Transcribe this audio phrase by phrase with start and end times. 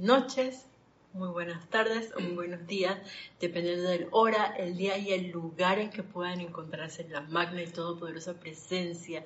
[0.00, 0.66] noches,
[1.12, 2.98] muy buenas tardes o muy buenos días,
[3.38, 7.62] dependiendo del hora, el día y el lugar en que puedan encontrarse en la magna
[7.62, 9.24] y todopoderosa presencia.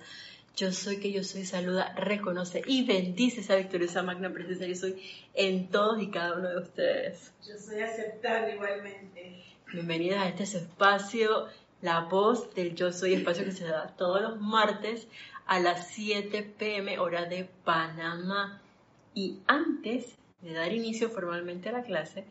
[0.56, 4.66] Yo soy que yo soy, saluda, reconoce y bendice esa victoriosa magna presencia.
[4.66, 5.02] Yo soy
[5.34, 7.32] en todos y cada uno de ustedes.
[7.46, 9.44] Yo soy aceptable igualmente.
[9.72, 11.46] Bienvenidas a este espacio,
[11.82, 15.08] la voz del Yo Soy, espacio que se da todos los martes
[15.46, 18.60] a las 7 pm hora de Panamá.
[19.12, 22.24] Y antes de dar inicio formalmente a la clase,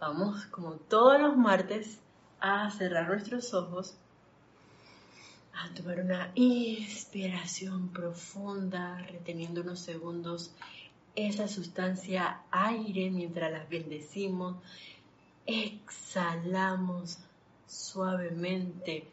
[0.00, 1.98] vamos como todos los martes
[2.40, 3.96] a cerrar nuestros ojos,
[5.52, 10.52] a tomar una inspiración profunda, reteniendo unos segundos
[11.14, 14.56] esa sustancia aire mientras las bendecimos,
[15.46, 17.18] exhalamos
[17.66, 19.06] suavemente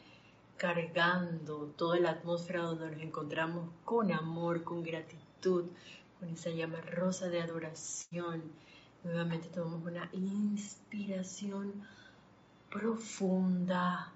[0.56, 5.66] cargando toda la atmósfera donde nos encontramos con amor, con gratitud,
[6.20, 8.44] con esa llama rosa de adoración.
[9.04, 11.86] Nuevamente tomamos una inspiración
[12.70, 14.12] profunda,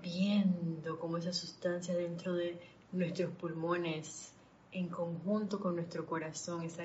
[0.00, 2.60] viendo cómo esa sustancia dentro de
[2.92, 4.32] nuestros pulmones,
[4.72, 6.84] en conjunto con nuestro corazón, esa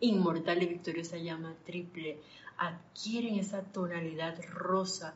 [0.00, 2.20] inmortal y victoriosa llama triple,
[2.58, 5.14] adquieren esa tonalidad rosa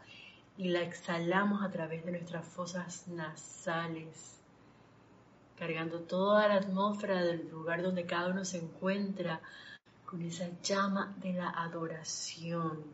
[0.56, 4.40] y la exhalamos a través de nuestras fosas nasales,
[5.58, 9.40] cargando toda la atmósfera del lugar donde cada uno se encuentra
[10.04, 12.84] con esa llama de la adoración,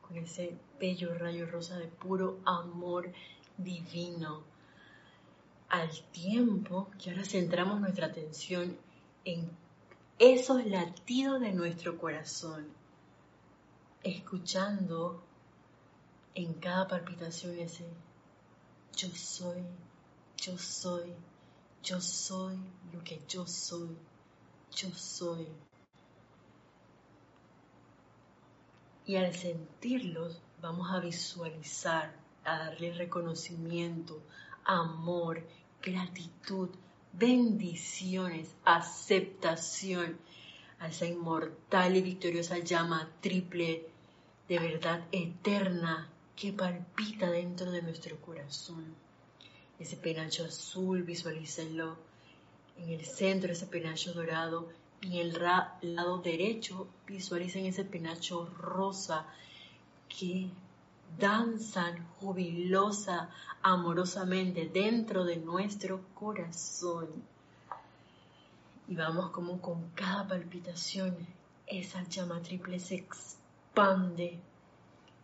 [0.00, 3.12] con ese bello rayo rosa de puro amor
[3.56, 4.42] divino.
[5.68, 8.76] Al tiempo que ahora centramos nuestra atención
[9.24, 9.50] en
[10.18, 12.66] esos latidos de nuestro corazón,
[14.02, 15.22] escuchando
[16.34, 17.84] en cada palpitación ese
[18.96, 19.62] yo soy,
[20.40, 21.12] yo soy,
[21.82, 22.56] yo soy
[22.92, 23.94] lo que yo soy,
[24.74, 25.46] yo soy.
[29.04, 34.22] Y al sentirlos vamos a visualizar, a darle reconocimiento,
[34.64, 35.46] amor,
[35.82, 36.70] gratitud,
[37.12, 40.18] bendiciones, aceptación
[40.78, 43.86] a esa inmortal y victoriosa llama triple
[44.48, 49.09] de verdad eterna que palpita dentro de nuestro corazón.
[49.80, 51.96] Ese penacho azul, visualícenlo
[52.76, 54.68] en el centro, ese penacho dorado.
[55.00, 59.26] Y en el lado derecho, visualicen ese penacho rosa
[60.08, 60.50] que
[61.18, 63.30] danzan jubilosa,
[63.62, 67.08] amorosamente dentro de nuestro corazón.
[68.86, 71.16] Y vamos como con cada palpitación,
[71.66, 74.38] esa llama triple se expande,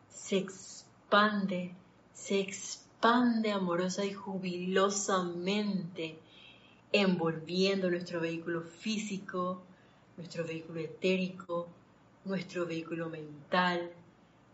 [0.08, 1.74] se expande
[2.16, 6.18] se expande amorosa y jubilosamente,
[6.92, 9.62] envolviendo nuestro vehículo físico,
[10.16, 11.68] nuestro vehículo etérico,
[12.24, 13.90] nuestro vehículo mental,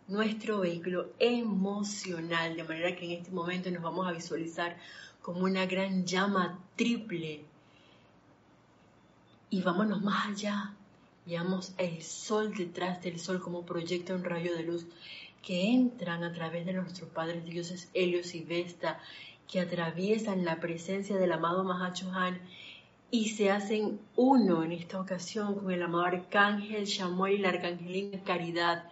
[0.09, 4.77] nuestro vehículo emocional, de manera que en este momento nos vamos a visualizar
[5.23, 7.45] como una gran llama triple.
[9.51, 10.75] Y vámonos más allá,
[11.27, 14.87] veamos el sol detrás del sol como proyecta un rayo de luz
[15.43, 19.01] que entran a través de nuestros padres dioses Helios y Vesta,
[19.51, 22.41] que atraviesan la presencia del amado Mahachohan
[23.11, 28.23] y se hacen uno en esta ocasión con el amado arcángel Shamuel y la arcangelina
[28.23, 28.85] Caridad,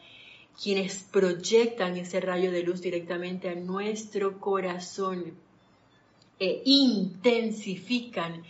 [0.60, 5.34] quienes proyectan ese rayo de luz directamente a nuestro corazón
[6.39, 8.43] e intensifican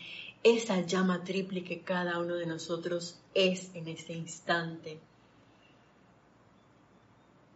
[0.42, 4.98] esa llama triple que cada uno de nosotros es en este instante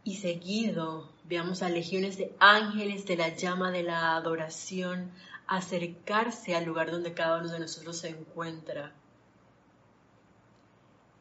[0.05, 5.11] y seguido veamos a legiones de ángeles de la llama de la adoración
[5.47, 8.93] acercarse al lugar donde cada uno de nosotros se encuentra.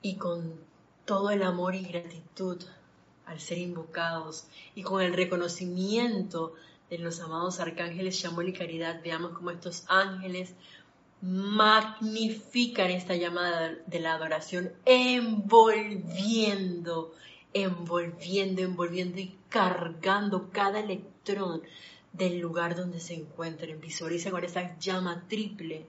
[0.02, 0.60] Y con
[1.06, 2.62] todo el amor y gratitud
[3.26, 6.54] al ser invocados y con el reconocimiento
[6.90, 10.54] de los amados arcángeles Shamuel y Caridad, veamos cómo estos ángeles
[11.22, 17.14] magnifican esta llama de la adoración, envolviendo
[17.54, 21.62] envolviendo, envolviendo y cargando cada electrón
[22.12, 23.80] del lugar donde se encuentren.
[23.82, 25.86] Visualicen ahora esa llama triple,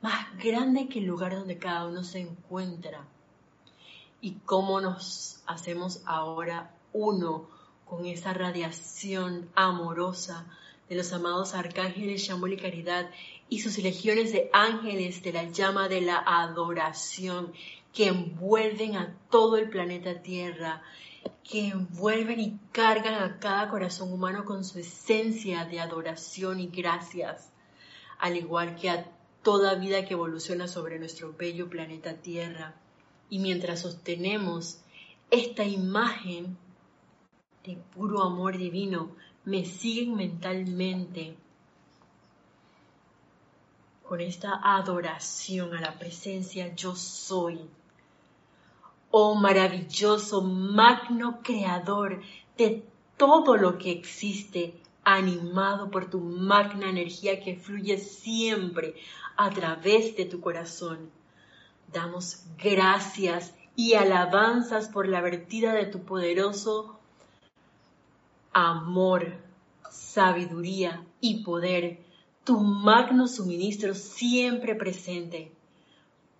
[0.00, 3.06] más grande que el lugar donde cada uno se encuentra.
[4.20, 7.48] Y cómo nos hacemos ahora uno
[7.86, 10.46] con esa radiación amorosa
[10.88, 13.10] de los amados arcángeles Shamuel y Caridad
[13.48, 17.52] y sus legiones de ángeles de la llama de la adoración
[17.92, 20.82] que envuelven a todo el planeta Tierra,
[21.42, 27.50] que envuelven y cargan a cada corazón humano con su esencia de adoración y gracias,
[28.18, 29.10] al igual que a
[29.42, 32.74] toda vida que evoluciona sobre nuestro bello planeta Tierra.
[33.28, 34.80] Y mientras sostenemos
[35.30, 36.56] esta imagen
[37.64, 41.36] de puro amor divino, me siguen mentalmente
[44.10, 47.60] con esta adoración a la presencia yo soy.
[49.10, 52.22] Oh maravilloso, magno creador
[52.56, 52.84] de
[53.16, 58.94] todo lo que existe, animado por tu magna energía que fluye siempre
[59.36, 61.10] a través de tu corazón.
[61.92, 67.00] Damos gracias y alabanzas por la vertida de tu poderoso
[68.52, 69.32] amor,
[69.90, 71.98] sabiduría y poder,
[72.44, 75.52] tu magno suministro siempre presente.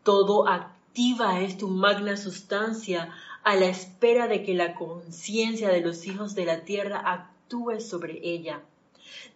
[0.02, 0.48] Todo
[0.90, 3.14] activa es tu magna sustancia
[3.44, 8.18] a la espera de que la conciencia de los hijos de la tierra actúe sobre
[8.24, 8.60] ella.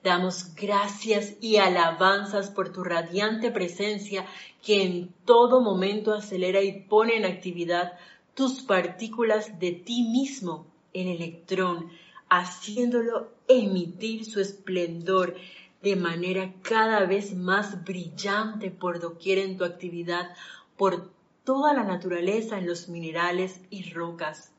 [0.03, 4.27] Damos gracias y alabanzas por tu radiante presencia
[4.65, 7.93] que en todo momento acelera y pone en actividad
[8.35, 11.89] tus partículas de ti mismo, el electrón,
[12.29, 15.37] haciéndolo emitir su esplendor
[15.85, 20.35] de manera cada vez más brillante por doquier en tu actividad,
[20.77, 24.51] por toda la naturaleza en los minerales y rocas.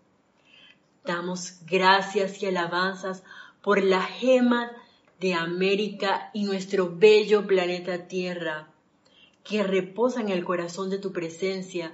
[1.04, 3.24] Damos gracias y alabanzas
[3.62, 4.72] por la gema
[5.20, 8.70] de América y nuestro bello planeta Tierra,
[9.44, 11.94] que reposa en el corazón de tu presencia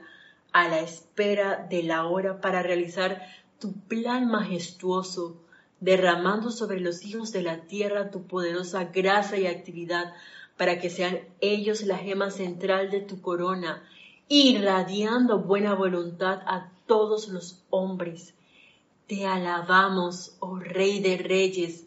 [0.51, 3.21] a la espera de la hora para realizar
[3.59, 5.41] tu plan majestuoso
[5.81, 10.13] derramando sobre los hijos de la tierra tu poderosa gracia y actividad,
[10.55, 13.83] para que sean ellos la gema central de tu corona,
[14.33, 18.33] irradiando buena voluntad a todos los hombres.
[19.05, 21.83] Te alabamos, oh Rey de Reyes,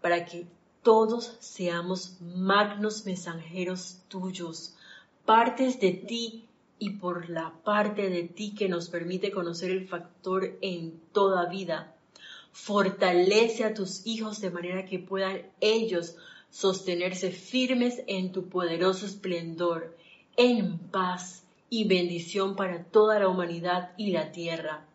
[0.00, 0.48] para que
[0.82, 4.74] todos seamos magnos mensajeros tuyos,
[5.24, 6.48] partes de ti
[6.80, 11.94] y por la parte de ti que nos permite conocer el factor en toda vida.
[12.50, 16.16] Fortalece a tus hijos de manera que puedan ellos
[16.50, 19.96] sostenerse firmes en tu poderoso esplendor,
[20.36, 24.86] en paz y bendición para toda la humanidad y la tierra.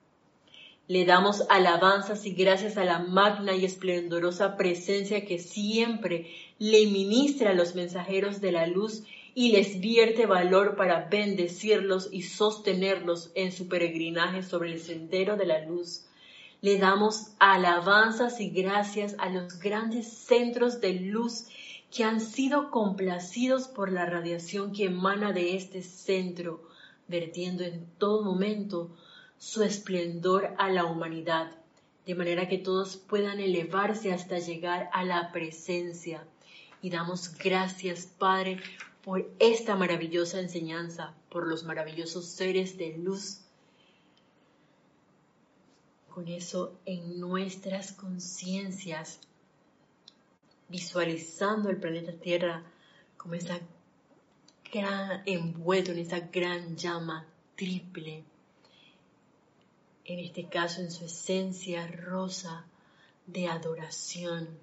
[0.88, 6.28] Le damos alabanzas y gracias a la magna y esplendorosa presencia que siempre
[6.60, 9.04] le ministra a los mensajeros de la luz
[9.34, 15.46] y les vierte valor para bendecirlos y sostenerlos en su peregrinaje sobre el sendero de
[15.46, 16.06] la luz.
[16.62, 21.48] Le damos alabanzas y gracias a los grandes centros de luz
[21.92, 26.62] que han sido complacidos por la radiación que emana de este centro,
[27.08, 28.96] vertiendo en todo momento
[29.38, 31.52] su esplendor a la humanidad,
[32.06, 36.26] de manera que todos puedan elevarse hasta llegar a la presencia.
[36.82, 38.60] Y damos gracias, Padre,
[39.04, 43.42] por esta maravillosa enseñanza, por los maravillosos seres de luz.
[46.10, 49.20] Con eso en nuestras conciencias,
[50.68, 52.64] visualizando el planeta Tierra
[53.18, 53.60] como esa
[54.72, 57.26] gran envuelto en esa gran llama
[57.56, 58.24] triple,
[60.06, 62.66] en este caso en su esencia rosa
[63.26, 64.60] de adoración.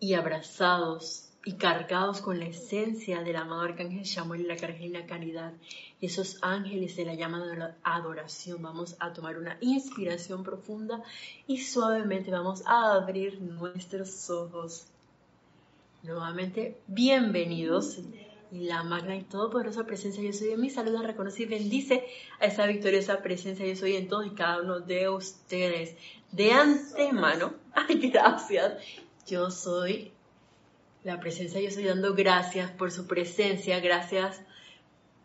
[0.00, 5.52] Y abrazados y cargados con la esencia del amado arcángel Samuel y la caridad.
[6.00, 8.62] Y esos ángeles de la llama de adoración.
[8.62, 11.02] Vamos a tomar una inspiración profunda
[11.46, 14.86] y suavemente vamos a abrir nuestros ojos.
[16.02, 17.98] Nuevamente, bienvenidos.
[18.50, 22.06] Y la magna y todopoderosa presencia yo soy en mi saluda, reconoce y bendice
[22.40, 25.96] a esa victoriosa presencia yo soy en todos y cada uno de ustedes.
[26.32, 28.82] De antemano, ay, gracias.
[29.26, 30.12] Yo soy
[31.04, 34.40] la presencia, yo estoy dando gracias por su presencia, gracias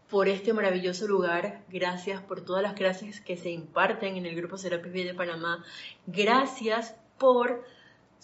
[0.10, 4.58] por este maravilloso lugar, gracias por todas las clases que se imparten en el Grupo
[4.58, 5.64] Serapis de Panamá,
[6.06, 7.64] gracias por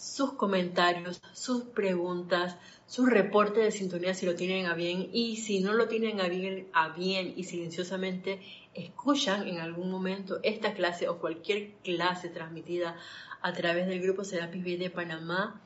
[0.00, 5.10] sus comentarios, sus preguntas, sus reportes de sintonía si lo tienen a bien.
[5.12, 8.40] Y si no lo tienen a bien, a bien y silenciosamente
[8.72, 12.96] escuchan en algún momento esta clase o cualquier clase transmitida
[13.42, 15.60] a través del Grupo Serapis de Panamá,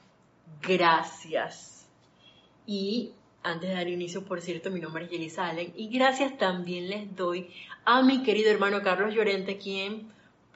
[0.60, 1.73] gracias.
[2.66, 6.88] Y antes de dar inicio, por cierto, mi nombre es Yelisa Allen y gracias también
[6.88, 7.50] les doy
[7.84, 10.08] a mi querido hermano Carlos Llorente, quien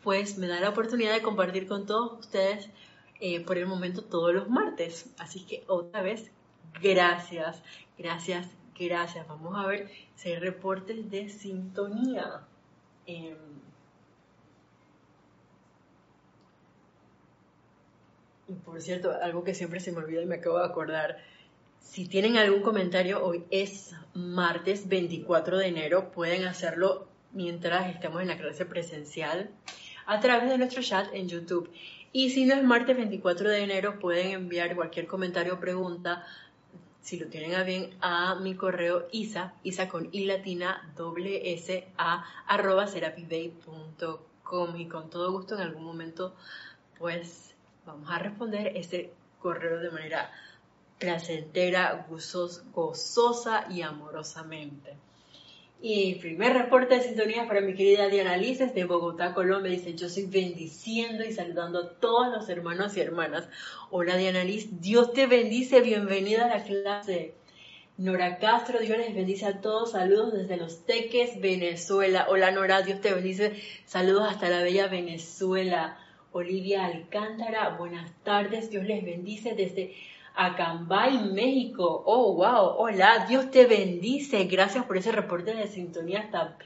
[0.03, 2.71] pues me da la oportunidad de compartir con todos ustedes
[3.21, 5.13] eh, por el momento todos los martes.
[5.19, 6.31] Así que otra vez,
[6.81, 7.63] gracias,
[7.99, 8.49] gracias,
[8.79, 9.29] gracias.
[9.29, 12.47] Vamos a ver si hay reportes de sintonía.
[13.07, 13.35] Y
[18.65, 21.19] por cierto, algo que siempre se me olvida y me acabo de acordar
[21.89, 28.29] Si tienen algún comentario, hoy es martes 24 de enero, pueden hacerlo mientras estemos en
[28.29, 29.51] la clase presencial
[30.05, 31.71] a través de nuestro chat en YouTube.
[32.13, 36.27] Y si no es martes 24 de enero, pueden enviar cualquier comentario o pregunta,
[37.01, 40.29] si lo tienen a bien, a mi correo isa, isa con i
[40.95, 41.59] doble
[42.47, 46.37] arroba serapisbay.com y con todo gusto en algún momento,
[46.99, 47.55] pues
[47.87, 50.31] vamos a responder ese correo de manera
[50.99, 54.97] placentera, gozosa y amorosamente.
[55.81, 59.71] Y primer reporte de sintonía para mi querida Diana Lices de Bogotá, Colombia.
[59.71, 63.49] Dice, yo soy bendiciendo y saludando a todos los hermanos y hermanas.
[63.91, 67.35] Hola Diana Liz, Dios te bendice, bienvenida a la clase.
[67.97, 69.93] Nora Castro, Dios les bendice a todos.
[69.93, 72.27] Saludos desde Los Teques, Venezuela.
[72.29, 73.55] Hola Nora, Dios te bendice.
[73.87, 75.97] Saludos hasta la bella Venezuela.
[76.33, 78.71] Olivia Alcántara, buenas tardes.
[78.71, 79.95] Dios les bendice desde
[80.41, 82.05] Acambay, México.
[82.07, 82.77] Oh, wow.
[82.79, 84.45] Hola, Dios te bendice.
[84.45, 86.57] Gracias por ese reporte de sintonía hasta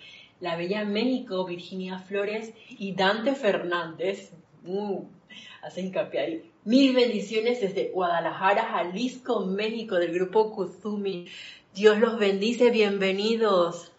[0.41, 4.33] la Bella México, Virginia Flores y Dante Fernández.
[4.67, 5.05] Uh,
[5.63, 6.51] hace hincapié ahí.
[6.65, 11.29] Mil bendiciones desde Guadalajara, Jalisco, México, del grupo Kuzumi.
[11.75, 13.92] Dios los bendice, bienvenidos.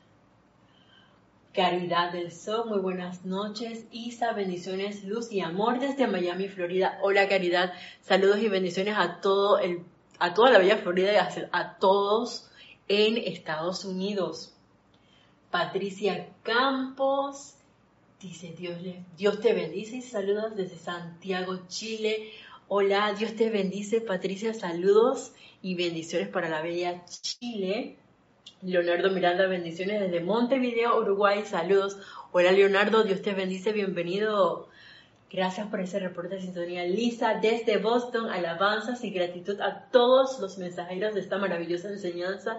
[1.54, 3.86] Caridad del Sol, muy buenas noches.
[3.92, 6.98] Isa, bendiciones, luz y amor desde Miami, Florida.
[7.04, 9.62] Hola Caridad, saludos y bendiciones a toda
[10.50, 12.50] la bella Florida y a, todos
[12.88, 14.56] en Estados Unidos.
[15.52, 17.54] Patricia Campos
[18.20, 18.80] dice Dios,
[19.16, 22.32] Dios te bendice y saludos desde Santiago, Chile.
[22.68, 28.00] Hola, Dios te bendice, Patricia, saludos y bendiciones para la bella Chile.
[28.66, 31.44] Leonardo Miranda, bendiciones desde Montevideo, Uruguay.
[31.44, 31.98] Saludos.
[32.32, 34.70] Hola Leonardo, Dios te bendice, bienvenido.
[35.30, 36.86] Gracias por ese reporte de sintonía.
[36.86, 42.58] Lisa, desde Boston, alabanzas y gratitud a todos los mensajeros de esta maravillosa enseñanza.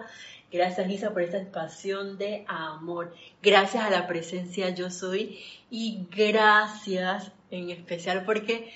[0.51, 3.11] Gracias Lisa por esta pasión de amor.
[3.41, 5.39] Gracias a la presencia yo soy
[5.71, 8.71] y gracias en especial porque,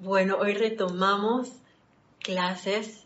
[0.00, 1.48] bueno, hoy retomamos
[2.18, 3.04] clases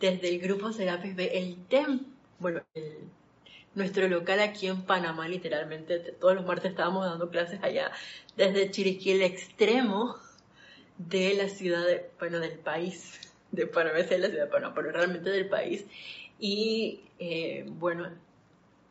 [0.00, 2.62] desde el grupo Serapis B, el templo bueno,
[3.74, 7.92] nuestro local aquí en Panamá, literalmente, todos los martes estábamos dando clases allá,
[8.36, 10.16] desde Chiriquí, el extremo
[10.98, 13.20] de la ciudad, de, bueno, del país,
[13.52, 15.84] de Panamá, es la ciudad de Panamá, pero realmente del país.
[16.38, 18.08] Y eh, bueno,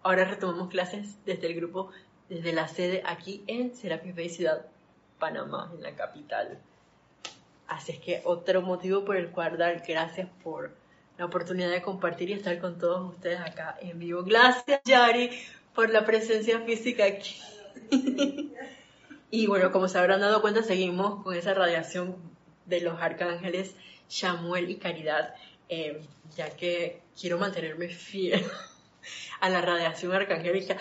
[0.03, 1.91] ahora retomamos clases desde el grupo,
[2.29, 4.65] desde la sede aquí en Serapis Bay, Ciudad
[5.19, 6.59] Panamá, en la capital.
[7.67, 10.71] Así es que otro motivo por el cual dar gracias por
[11.17, 14.23] la oportunidad de compartir y estar con todos ustedes acá en vivo.
[14.23, 15.29] Gracias, Yari,
[15.73, 17.35] por la presencia física aquí.
[19.31, 22.15] y bueno, como se habrán dado cuenta, seguimos con esa radiación
[22.65, 23.75] de los arcángeles
[24.07, 25.35] Samuel y Caridad,
[25.69, 26.01] eh,
[26.35, 28.43] ya que quiero mantenerme fiel
[29.39, 30.77] a la radiación arcangélica.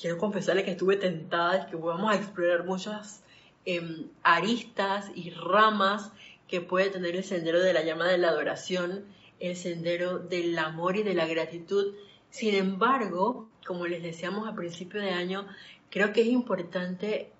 [0.00, 3.22] Quiero confesarle que estuve tentada y que vamos a explorar muchas
[3.64, 6.10] em, aristas y ramas
[6.48, 9.04] que puede tener el sendero de la llama de la adoración
[9.40, 11.94] el sendero del amor y de la gratitud.
[12.30, 15.46] Sin embargo, como les decíamos a principio de año,
[15.90, 17.30] creo que es importante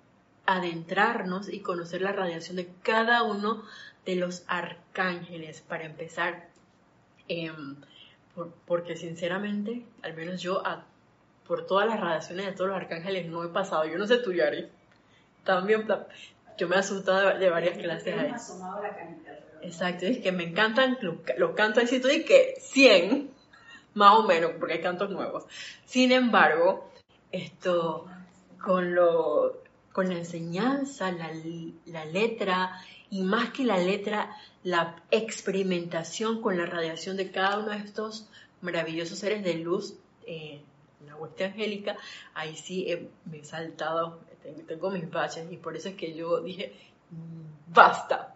[0.45, 3.63] adentrarnos y conocer la radiación de cada uno
[4.05, 6.47] de los arcángeles para empezar.
[7.27, 7.77] Em,
[8.65, 10.61] porque sinceramente, al menos yo,
[11.47, 13.85] por todas las radiaciones de todos los arcángeles no he pasado.
[13.85, 14.67] Yo no sé tú, Yari.
[15.43, 15.87] También,
[16.57, 18.33] yo me he asustado de, varias clases ahí.
[19.65, 23.31] Exacto, es que me encantan los, cantos así, tú que 100,
[23.95, 25.45] más o menos, porque hay cantos nuevos.
[25.85, 26.91] Sin embargo,
[27.31, 28.05] esto,
[28.63, 32.79] con, lo, con la enseñanza, la, letra,
[33.09, 34.29] y más que la letra,
[34.63, 38.29] la experimentación con la radiación de cada uno de estos
[38.61, 39.95] maravillosos seres de luz,
[40.27, 40.61] eh,
[41.07, 41.97] la hueste angélica,
[42.35, 44.19] ahí sí me he saltado,
[44.67, 46.71] tengo mis baches, y por eso es que yo dije,
[47.09, 48.34] mm, basta,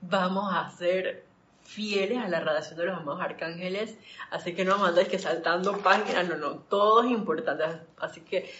[0.00, 1.24] vamos a ser
[1.62, 3.96] fieles a la radiación de los amados arcángeles,
[4.30, 7.64] así que no mandáis que saltando páginas, no, no, todo es importante,
[7.98, 8.50] así que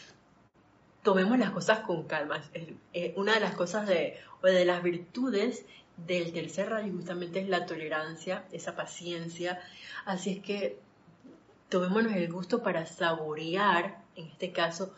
[1.02, 2.42] tomemos las cosas con calma.
[3.14, 5.64] una de las cosas de, o de las virtudes
[5.96, 9.60] del tercer rayo justamente es la tolerancia, esa paciencia,
[10.04, 10.78] así es que
[11.68, 14.94] tomémonos el gusto para saborear, en este caso,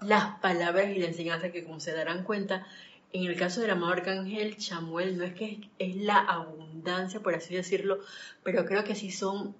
[0.00, 2.66] las palabras y la enseñanza que como se darán cuenta,
[3.12, 7.54] en el caso del amado arcángel Chamuel, no es que es la abundancia, por así
[7.54, 8.00] decirlo,
[8.42, 9.54] pero creo que sí son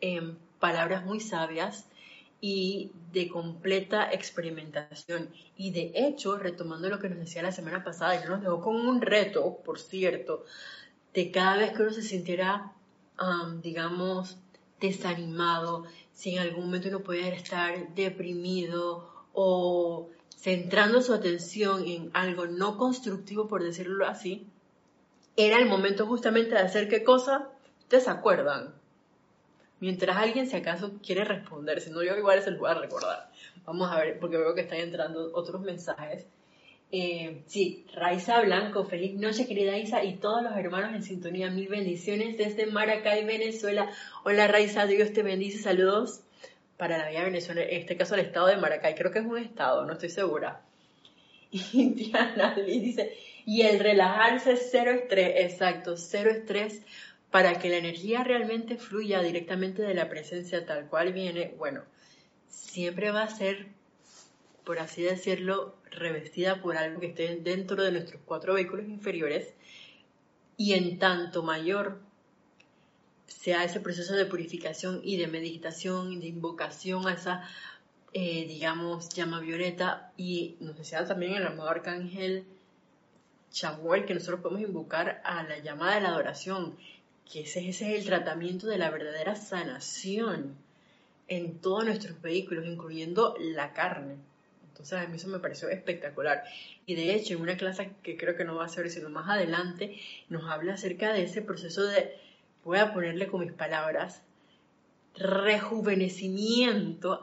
[0.00, 1.86] em, palabras muy sabias
[2.40, 5.28] y de completa experimentación.
[5.56, 8.76] Y de hecho, retomando lo que nos decía la semana pasada, yo nos dejó con
[8.76, 10.44] un reto, por cierto,
[11.12, 12.72] de cada vez que uno se sintiera,
[13.62, 14.38] digamos,
[14.80, 20.08] desanimado, si en algún momento uno puede estar deprimido o
[20.40, 24.46] centrando su atención en algo no constructivo, por decirlo así,
[25.36, 28.74] era el momento justamente de hacer qué cosa, ustedes se acuerdan.
[29.80, 33.30] Mientras alguien si acaso quiere responder, si no yo igual se los voy a recordar.
[33.66, 36.26] Vamos a ver, porque veo que están entrando otros mensajes.
[36.92, 41.68] Eh, sí, Raiza Blanco, feliz noche querida Isa y todos los hermanos en sintonía, mil
[41.68, 43.90] bendiciones desde Maracay, Venezuela.
[44.24, 46.22] Hola Raiza, Dios te bendice, saludos
[46.80, 49.38] para la vida Venezuela, en este caso el estado de Maracay, creo que es un
[49.38, 50.62] estado, no estoy segura.
[51.52, 56.82] Y Diana dice, y el relajarse cero estrés, exacto, cero estrés
[57.30, 61.84] para que la energía realmente fluya directamente de la presencia tal cual viene, bueno,
[62.48, 63.68] siempre va a ser
[64.64, 69.52] por así decirlo, revestida por algo que esté dentro de nuestros cuatro vehículos inferiores
[70.56, 72.00] y en tanto mayor
[73.30, 77.48] sea ese proceso de purificación y de meditación y de invocación a esa,
[78.12, 82.44] eh, digamos, llama violeta y nos decía también el amado arcángel
[83.50, 86.76] Chamuel que nosotros podemos invocar a la llama de la adoración,
[87.30, 90.56] que ese, ese es el tratamiento de la verdadera sanación
[91.28, 94.16] en todos nuestros vehículos, incluyendo la carne.
[94.68, 96.42] Entonces a mí eso me pareció espectacular.
[96.86, 99.28] Y de hecho, en una clase que creo que no va a ser, sino más
[99.28, 99.96] adelante,
[100.28, 102.16] nos habla acerca de ese proceso de,
[102.64, 104.22] voy a ponerle con mis palabras,
[105.14, 107.20] rejuvenecimiento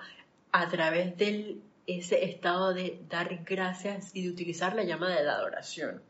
[0.52, 5.34] a través de ese estado de dar gracias y de utilizar la llama de la
[5.34, 6.02] adoración.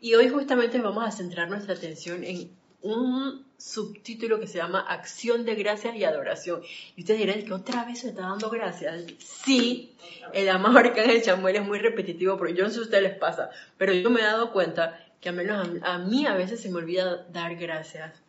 [0.00, 2.50] Y hoy justamente vamos a centrar nuestra atención en
[2.82, 6.62] un subtítulo que se llama Acción de Gracias y Adoración.
[6.96, 9.04] Y ustedes dirán que otra vez se está dando gracias.
[9.18, 9.94] Sí,
[10.32, 13.18] el amado Arcángel Chamuel es muy repetitivo, porque yo no sé si a ustedes les
[13.18, 16.70] pasa, pero yo me he dado cuenta que al menos a, mí a veces se
[16.70, 18.20] me olvida dar gracias.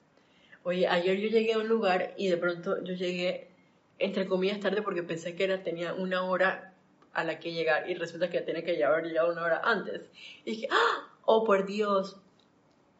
[0.63, 3.49] Oye, ayer yo llegué a un lugar y de pronto yo llegué,
[3.99, 6.73] entre comillas, tarde porque pensé que era, tenía una hora
[7.13, 10.01] a la que llegar y resulta que tenía que haber llegado una hora antes.
[10.45, 11.09] Y dije, ¡Ah!
[11.25, 12.17] oh por Dios,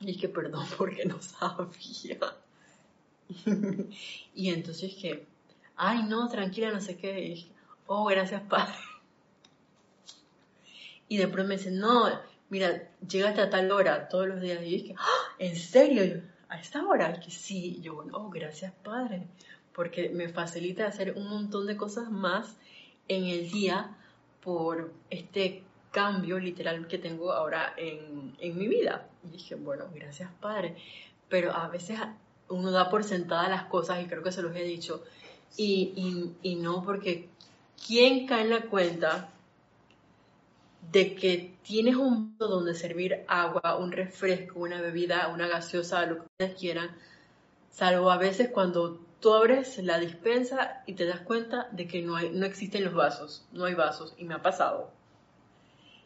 [0.03, 2.19] y dije, perdón porque no sabía.
[4.35, 5.25] y entonces que,
[5.75, 7.19] ay, no, tranquila, no sé qué.
[7.19, 7.51] Y dije,
[7.87, 8.75] oh, gracias, padre.
[11.09, 12.09] Y de pronto me dicen, no,
[12.49, 14.59] mira, llegaste a tal hora todos los días.
[14.63, 15.35] Y dije, ¡Ah!
[15.37, 16.23] ¿en serio?
[16.53, 17.19] ¿A esta hora?
[17.19, 17.79] Que sí.
[17.81, 19.23] Yo, oh, gracias, padre.
[19.73, 22.55] Porque me facilita hacer un montón de cosas más
[23.07, 23.97] en el día
[24.39, 29.07] por este cambio literal que tengo ahora en, en mi vida.
[29.25, 30.75] Y dije, bueno, gracias Padre.
[31.27, 31.99] Pero a veces
[32.49, 35.03] uno da por sentada las cosas y creo que se los he dicho.
[35.57, 37.29] Y, y no porque
[37.87, 39.32] ¿quién cae en la cuenta
[40.91, 46.15] de que tienes un mundo donde servir agua, un refresco, una bebida, una gaseosa, lo
[46.15, 46.91] que ustedes quieran,
[47.69, 52.15] salvo a veces cuando tú abres la dispensa y te das cuenta de que no,
[52.15, 54.91] hay, no existen los vasos, no hay vasos, y me ha pasado.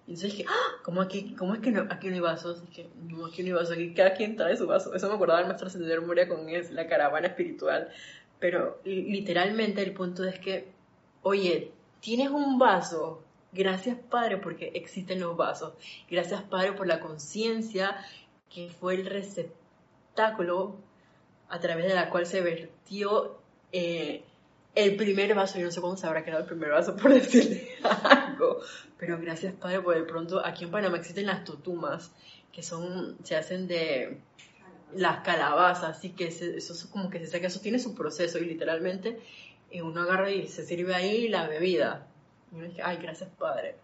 [0.06, 0.82] Y entonces dije, ¡Ah!
[0.84, 2.66] ¿cómo, aquí, ¿cómo es que no, aquí no hay vasos?
[2.70, 4.94] Dije, no, aquí no hay vasos, aquí cada quien trae su vaso.
[4.94, 7.90] Eso me acordaba del maestro Ascendido Moria con es la caravana espiritual.
[8.40, 10.72] Pero literalmente el punto es que,
[11.24, 13.24] oye, tienes un vaso,
[13.58, 15.74] gracias Padre porque existen los vasos.
[16.10, 17.98] Gracias Padre por la conciencia
[18.50, 20.76] que fue el receptáculo
[21.50, 23.38] a través de la cual se vertió
[23.72, 24.24] eh,
[24.76, 27.70] el primer vaso, yo no sé cómo se habrá quedado el primer vaso por decirle
[28.04, 28.60] algo,
[28.98, 32.12] pero gracias Padre, por de pronto aquí en Panamá existen las totumas,
[32.52, 34.20] que son, se hacen de
[34.94, 38.46] las calabazas, así que eso es como que se saca, eso tiene su proceso y
[38.46, 39.20] literalmente
[39.72, 42.08] eh, uno agarra y se sirve ahí la bebida.
[42.84, 43.76] Ay, gracias Padre.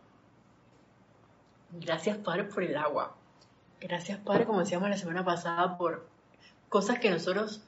[1.71, 3.15] Gracias Padre por el agua.
[3.79, 6.07] Gracias Padre, como decíamos la semana pasada, por
[6.69, 7.61] cosas que nosotros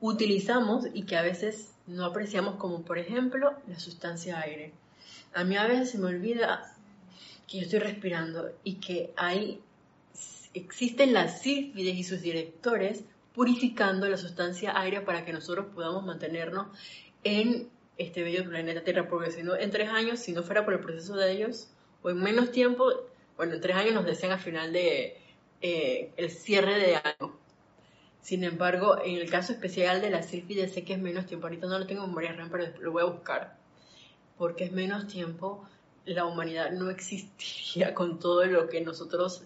[0.00, 4.72] utilizamos y que a veces no apreciamos como por ejemplo la sustancia aire.
[5.34, 6.74] A mí a veces se me olvida
[7.46, 9.60] que yo estoy respirando y que hay,
[10.54, 16.66] existen las sílfides y sus directores purificando la sustancia aire para que nosotros podamos mantenernos
[17.24, 17.68] en
[18.02, 20.80] este bello planeta Tierra, porque si no, en tres años, si no fuera por el
[20.80, 21.68] proceso de ellos,
[22.02, 22.90] o en menos tiempo,
[23.36, 25.16] bueno, en tres años nos decían al final de
[25.60, 27.38] eh, el cierre de año,
[28.22, 31.48] sin embargo, en el caso especial de la sílfide sé que es menos tiempo.
[31.48, 33.56] Ahorita no lo tengo en memoria real, pero lo voy a buscar.
[34.38, 35.68] Porque es menos tiempo,
[36.04, 39.44] la humanidad no existiría con todo lo que nosotros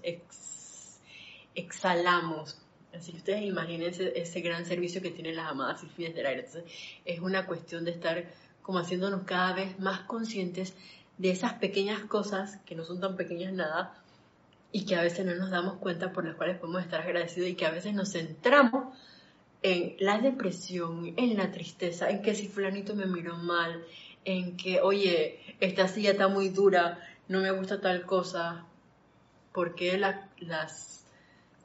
[1.55, 2.59] exhalamos.
[2.95, 6.45] Así que ustedes imagínense ese gran servicio que tienen las amadas sílfides del aire.
[6.45, 6.71] Entonces,
[7.07, 8.27] es una cuestión de estar
[8.67, 10.75] como haciéndonos cada vez más conscientes
[11.19, 13.95] de esas pequeñas cosas que no son tan pequeñas nada,
[14.73, 17.55] y que a veces no nos damos cuenta por las cuales podemos estar agradecidos y
[17.55, 18.93] que a veces nos centramos
[19.63, 23.85] en la depresión, en la tristeza, en que si fulanito me miró mal,
[24.25, 26.99] en que, oye, esta silla está muy dura,
[27.29, 28.67] no me gusta tal cosa,
[29.53, 31.06] porque las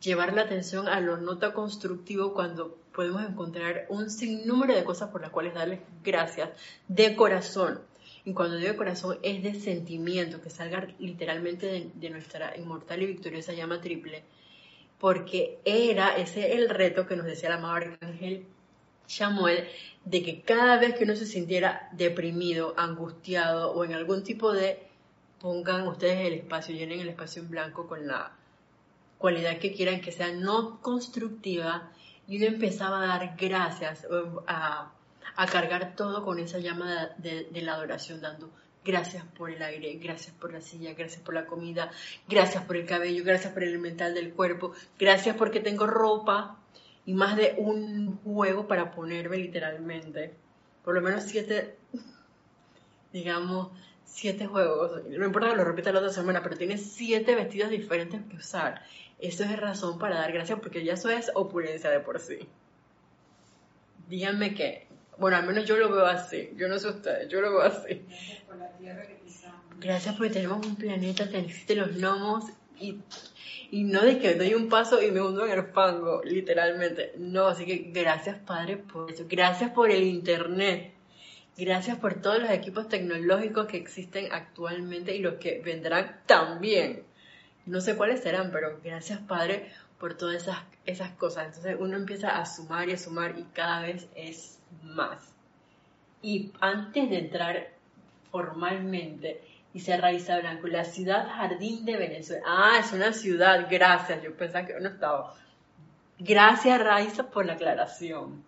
[0.02, 5.10] llevar la atención a lo no tan constructivo cuando podemos encontrar un sinnúmero de cosas
[5.10, 6.50] por las cuales darles gracias
[6.88, 7.80] de corazón.
[8.26, 13.08] Y cuando digo de corazón es de sentimiento, que salga literalmente de, nuestra inmortal y
[13.08, 14.24] victoriosa llama triple,
[15.00, 18.46] porque era ese el reto que nos decía el amado Arcángel
[19.08, 19.68] Samuel,
[20.06, 24.80] de que cada vez que uno se sintiera deprimido, angustiado o en algún tipo de,
[25.40, 28.32] pongan ustedes el espacio, llenen el espacio en blanco con la
[29.22, 31.92] cualidad que quieran que sea no constructiva,
[32.28, 34.08] y uno empezaba a dar gracias,
[34.48, 34.92] a,
[35.36, 38.50] a cargar todo con esa llama de, la adoración, dando
[38.84, 41.92] gracias por el aire, gracias por la silla, gracias por la comida,
[42.28, 46.58] gracias por el cabello, gracias por el elemental del cuerpo, gracias porque tengo ropa
[47.06, 50.34] y más de un juego para ponerme literalmente.
[50.84, 51.78] Por lo menos siete,
[53.14, 53.70] digamos,
[54.04, 55.04] siete juegos.
[55.08, 58.82] No importa que lo repita la otra semana, pero tiene siete vestidos diferentes que usar.
[59.22, 62.40] Eso es razón para dar gracias porque ya eso es opulencia de por sí.
[64.10, 64.88] Díganme que,
[65.20, 66.50] bueno, al menos yo lo veo así.
[66.58, 68.02] Yo no sé ustedes, yo lo veo así.
[68.08, 69.62] Gracias por la tierra que pisamos.
[69.80, 72.46] Gracias porque tenemos un planeta que existe los gnomos
[72.80, 72.98] y,
[73.70, 77.14] y no de que doy un paso y me hundo en el fango, literalmente.
[77.18, 79.26] No, así que gracias Padre por eso.
[79.30, 80.94] Gracias por el Internet.
[81.56, 87.04] Gracias por todos los equipos tecnológicos que existen actualmente y los que vendrán también
[87.72, 91.46] no sé cuáles serán, pero gracias Padre por todas esas, esas cosas.
[91.46, 95.34] Entonces uno empieza a sumar y a sumar y cada vez es más.
[96.22, 97.70] Y antes de entrar
[98.30, 99.42] formalmente,
[99.74, 102.44] dice Raiza Blanco, la ciudad jardín de Venezuela.
[102.46, 104.22] Ah, es una ciudad, gracias.
[104.22, 105.34] Yo pensaba que no estaba.
[106.20, 108.44] Gracias Raiza por la aclaración.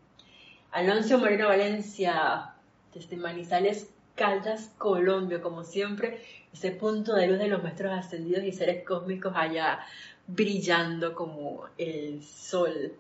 [0.72, 2.56] Alonso Moreno Valencia,
[2.94, 6.22] desde Manizales, Caldas, Colombia, como siempre,
[6.54, 9.80] ese punto de luz de los maestros ascendidos y seres cósmicos allá
[10.28, 12.94] brillando como el sol.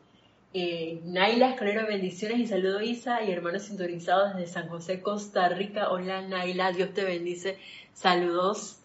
[0.55, 5.89] Eh, Naila Escolero, bendiciones y saludo Isa y hermanos sintonizados desde San José, Costa Rica.
[5.89, 7.57] Hola Naila, Dios te bendice.
[7.93, 8.79] Saludos.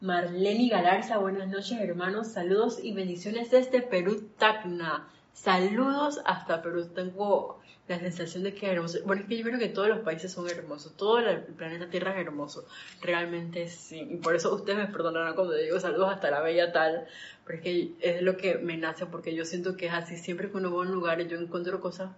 [0.00, 2.28] Marlene Galarza, buenas noches hermanos.
[2.28, 5.08] Saludos y bendiciones desde Perú, Tacna.
[5.32, 6.86] Saludos hasta Perú.
[6.94, 8.98] Tengo la sensación de que es hermoso.
[9.04, 12.12] Bueno, es que yo creo que todos los países son hermosos, todo el planeta Tierra
[12.12, 12.64] es hermoso,
[13.00, 14.06] realmente sí.
[14.10, 17.06] Y por eso ustedes me perdonarán cuando digo saludos hasta la bella tal,
[17.44, 20.16] porque es lo que me nace, porque yo siento que es así.
[20.16, 22.10] Siempre que uno va a un lugar yo encuentro cosas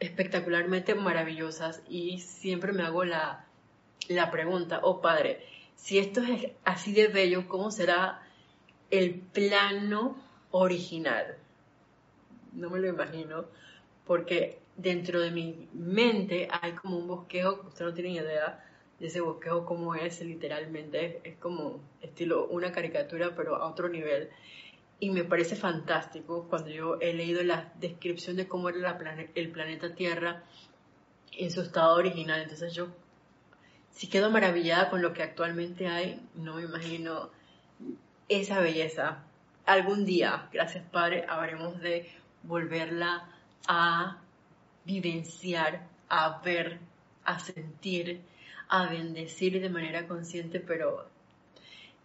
[0.00, 3.46] espectacularmente maravillosas y siempre me hago la,
[4.08, 5.44] la pregunta, oh padre,
[5.76, 8.22] si esto es así de bello, ¿cómo será
[8.90, 10.16] el plano
[10.50, 11.36] original?
[12.54, 13.46] No me lo imagino,
[14.06, 18.64] porque dentro de mi mente hay como un bosquejo, usted no tiene idea
[18.98, 24.30] de ese bosquejo cómo es literalmente, es, como estilo una caricatura pero a otro nivel.
[25.00, 28.96] Y me parece fantástico cuando yo he leído la descripción de cómo era
[29.34, 30.44] el planeta Tierra
[31.32, 32.40] en su estado original.
[32.40, 32.88] Entonces yo,
[33.90, 37.30] si quedo maravillada con lo que actualmente hay, no me imagino
[38.28, 39.24] esa belleza.
[39.66, 42.08] Algún día, gracias Padre, habremos de
[42.44, 43.28] volverla
[43.66, 44.18] a
[44.84, 46.78] vivenciar, a ver,
[47.24, 48.20] a sentir,
[48.68, 51.08] a bendecir de manera consciente, pero...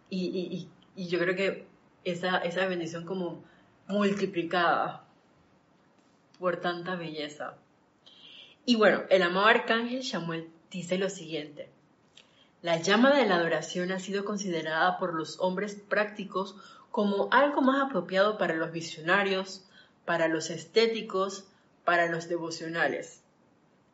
[0.08, 1.66] Y, yo creo que
[2.04, 3.42] esa, esa bendición como
[3.86, 5.04] multiplicada
[6.38, 7.54] por tanta belleza.
[8.66, 11.70] Y bueno, el amado arcángel Samuel dice lo siguiente.
[12.62, 16.56] La llama de la adoración ha sido considerada por los hombres prácticos
[16.90, 19.64] como algo más apropiado para los visionarios,
[20.04, 21.46] para los estéticos,
[21.84, 23.22] para los devocionales.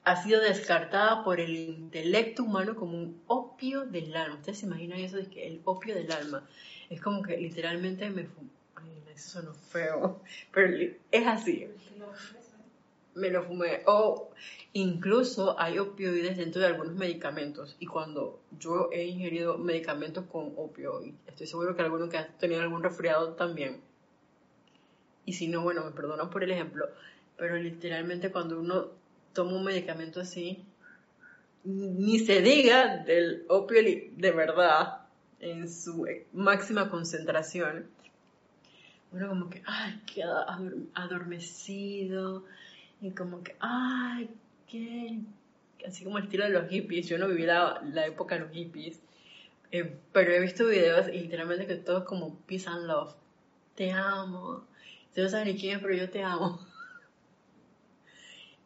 [0.04, 4.36] Ha sido descartada por el intelecto humano como un opio del alma.
[4.36, 6.48] ¿Ustedes se imaginan eso de que el opio del alma?
[6.90, 8.50] Es como que literalmente me fumé.
[8.76, 10.20] Ay, eso sonó feo.
[10.52, 11.66] Pero es así.
[13.14, 13.82] Me lo fumé.
[13.86, 14.30] O
[14.74, 17.76] incluso hay opioides dentro de algunos medicamentos.
[17.80, 22.28] Y cuando yo he ingerido medicamentos con opio, y estoy seguro que alguno que ha
[22.38, 23.80] tenido algún resfriado también.
[25.26, 26.86] Y si no, bueno, me perdonan por el ejemplo
[27.36, 28.88] pero literalmente cuando uno
[29.32, 30.64] toma un medicamento así,
[31.64, 35.00] ni se diga del opio de verdad
[35.40, 37.86] en su máxima concentración,
[39.12, 40.46] uno como que, ay, queda
[40.94, 42.44] adormecido
[43.00, 44.30] y como que, ay,
[44.66, 45.20] qué,
[45.86, 49.00] así como el estilo de los hippies, yo no viví la, época de los hippies,
[49.72, 53.14] eh, pero he visto videos y literalmente que todo es como peace and love,
[53.74, 54.64] te amo,
[55.16, 56.60] ustedes no saben ni quién es, pero yo te amo.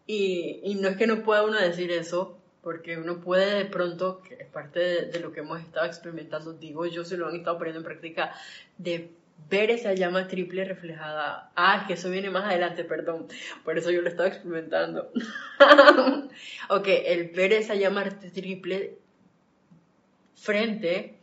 [0.05, 4.35] Y, no es que no pueda uno decir eso, porque uno puede de pronto, que
[4.35, 7.79] es parte de, lo que hemos estado experimentando, digo yo, se lo han estado poniendo
[7.79, 8.35] en práctica,
[8.79, 9.13] de
[9.49, 11.53] ver esa llama triple reflejada.
[11.55, 13.29] Ah, que eso viene más adelante, perdón.
[13.65, 15.13] Por eso yo lo estaba experimentando.
[16.69, 18.99] ok, el ver esa llama triple
[20.35, 21.20] frente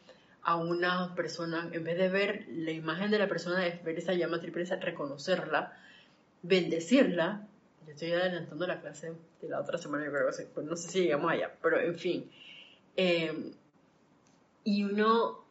[0.47, 4.13] a una persona, en vez de ver la imagen de la persona, es ver esa
[4.13, 5.77] llama triple, es reconocerla,
[6.41, 7.45] bendecirla.
[7.86, 10.88] Yo estoy adelantando la clase de la otra semana, yo creo que pues no sé
[10.89, 12.31] si llegamos allá, pero en fin.
[12.95, 13.51] Eh,
[14.63, 15.43] y uno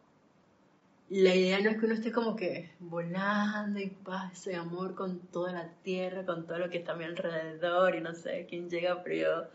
[1.11, 5.19] la idea no es que uno esté como que volando y paz y amor con
[5.27, 8.71] toda la tierra, con todo lo que está a mi alrededor y no sé quién
[8.71, 9.51] llega pero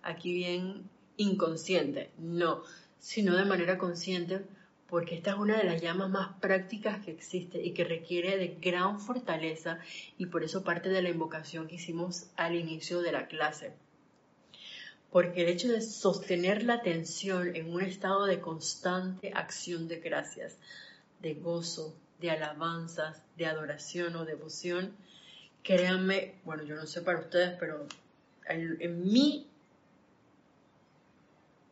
[0.00, 2.62] aquí bien inconsciente, no,
[2.98, 4.55] sino de manera consciente
[4.88, 8.56] porque esta es una de las llamas más prácticas que existe y que requiere de
[8.60, 9.80] gran fortaleza
[10.16, 13.72] y por eso parte de la invocación que hicimos al inicio de la clase.
[15.10, 20.58] Porque el hecho de sostener la atención en un estado de constante acción de gracias,
[21.20, 24.96] de gozo, de alabanzas, de adoración o devoción,
[25.62, 27.86] créanme, bueno, yo no sé para ustedes, pero
[28.48, 29.48] en, mi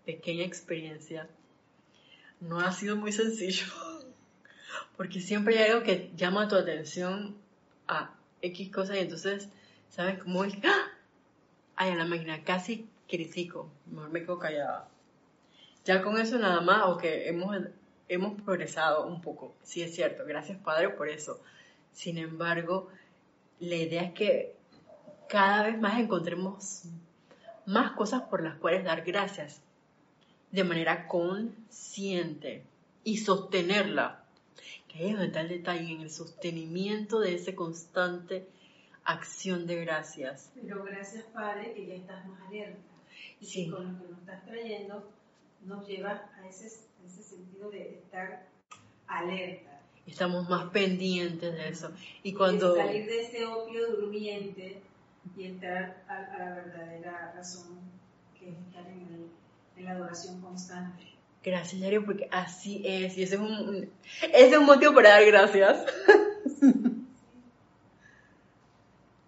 [0.04, 1.28] pequeña experiencia
[2.48, 3.66] no ha sido muy sencillo,
[4.96, 7.36] porque siempre hay algo que llama tu atención
[7.88, 9.48] a X cosas y entonces,
[9.88, 10.54] ¿sabes cómo es?
[10.64, 10.92] ¡Ah!
[11.76, 14.88] Ay, a la máquina, casi critico, mejor me quedo callada.
[15.84, 17.56] Ya con eso nada más, o que hemos
[18.08, 21.40] hemos progresado un poco, sí es cierto, gracias Padre por eso.
[21.92, 22.88] Sin embargo,
[23.60, 24.56] la idea es que
[25.28, 26.82] cada vez más encontremos
[27.66, 29.62] más cosas por las cuales dar gracias
[30.54, 32.62] de manera consciente
[33.02, 34.24] y sostenerla.
[34.86, 38.46] Que ahí es donde está el detalle, en el sostenimiento de esa constante
[39.02, 40.52] acción de gracias.
[40.54, 42.78] Pero gracias Padre que ya estás más alerta.
[43.40, 43.68] Y sí.
[43.68, 45.10] con lo que nos estás trayendo
[45.64, 46.66] nos lleva a ese
[47.04, 48.46] ese sentido de estar
[49.08, 49.80] alerta.
[50.06, 51.90] Estamos más pendientes de eso.
[52.22, 52.76] Y cuando...
[52.76, 54.80] salir de ese opio durmiente
[55.36, 57.78] y entrar a, la verdadera razón,
[58.38, 59.30] que es estar en,
[59.82, 61.14] la adoración constante.
[61.42, 63.18] Gracias, Yario, porque así es.
[63.18, 63.90] Y ese es un,
[64.32, 65.84] es un motivo para dar gracias.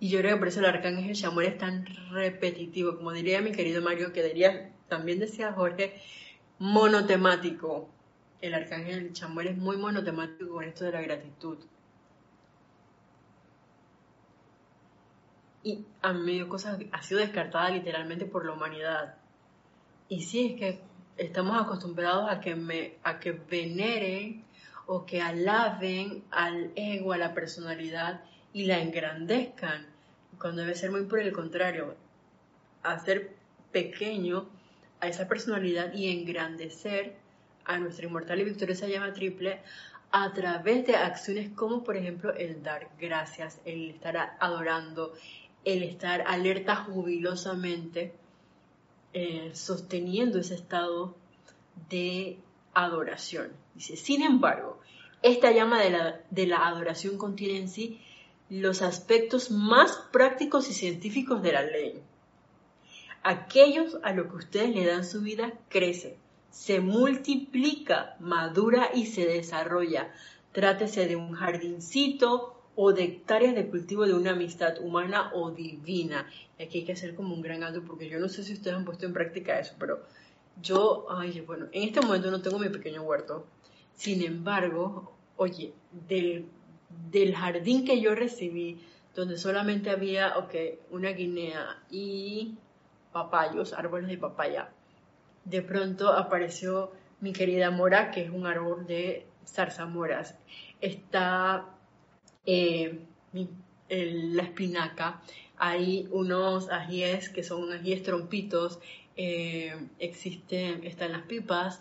[0.01, 2.97] y yo creo que por eso el arcángel Shamuel es tan repetitivo.
[2.97, 6.01] Como diría mi querido Mario, que diría, también decía Jorge,
[6.59, 7.91] monotemático.
[8.41, 11.59] El arcángel Chamuel es muy monotemático con esto de la gratitud.
[15.63, 19.17] Y a mí me dio cosas, ha sido descartada literalmente por la humanidad.
[20.09, 20.81] Y sí, es que
[21.17, 24.45] estamos acostumbrados a que, me, a que veneren
[24.87, 28.21] o que alaben al ego, a la personalidad
[28.53, 29.87] y la engrandezcan,
[30.39, 31.97] cuando debe ser muy por el contrario,
[32.83, 33.35] hacer
[33.73, 34.49] pequeño
[35.01, 37.17] a esa personalidad y engrandecer
[37.65, 39.61] a nuestra inmortal y victoriosa llama triple
[40.13, 45.13] a través de acciones como por ejemplo el dar gracias, el estar adorando,
[45.65, 48.15] el estar alerta jubilosamente,
[49.19, 51.15] eh, sosteniendo ese estado
[51.89, 52.39] de
[52.75, 53.53] adoración.
[53.75, 54.81] Dice, sin embargo,
[55.23, 58.01] esta llama de la, de la adoración contiene en sí
[58.51, 62.03] los aspectos más prácticos y científicos de la ley
[63.27, 66.17] aquellos a los que ustedes le dan su vida crece,
[66.51, 70.13] se multiplica, madura y se desarrolla.
[70.53, 76.31] Trátese de un jardincito o de hectáreas de cultivo de una amistad humana o divina.
[76.59, 78.77] Y aquí hay que hacer como un gran alto porque yo no sé si ustedes
[78.77, 80.03] han puesto en práctica eso, pero
[80.63, 83.47] yo, ay, bueno, en este momento no tengo mi pequeño huerto.
[83.95, 85.73] Sin embargo, oye,
[86.09, 86.47] del,
[87.11, 88.79] del jardín que yo recibí,
[89.15, 90.55] donde solamente había, ok,
[90.91, 92.57] una guinea y
[93.13, 94.69] papayos, árboles de papaya.
[95.47, 100.37] De pronto apareció mi querida mora, que es un árbol de zarzamoras.
[100.83, 101.76] Está
[102.47, 103.01] eh,
[103.89, 105.23] la espinaca,
[105.59, 108.79] hay unos ajíes que son ajíes trompitos,
[109.17, 111.81] eh, existen, están las pipas,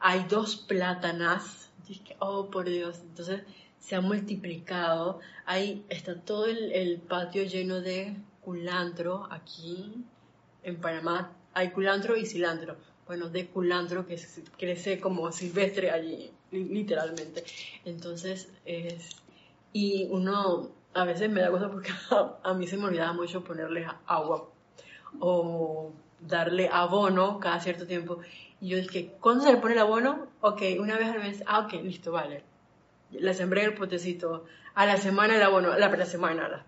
[0.00, 1.70] hay dos plátanas,
[2.18, 3.42] oh por Dios, entonces
[3.78, 10.04] se ha multiplicado, ahí está todo el patio lleno de culantro aquí,
[10.64, 11.32] en Panamá.
[11.52, 12.76] Hay culantro y cilantro.
[13.06, 14.18] Bueno, de culantro que
[14.58, 17.44] crece como silvestre allí, literalmente.
[17.84, 19.22] Entonces, es...
[19.76, 21.90] Y uno a veces me da cosa porque
[22.44, 24.48] a, mí se me olvidaba mucho ponerle agua
[25.18, 28.20] o darle abono cada cierto tiempo.
[28.60, 30.28] Y yo dije, ¿cuándo se le pone el abono?
[30.42, 31.42] Ok, una vez al mes.
[31.46, 32.44] Ah, ok, listo, vale.
[33.10, 34.44] La sembré el potecito.
[34.76, 36.64] A la semana el abono, la, la semana,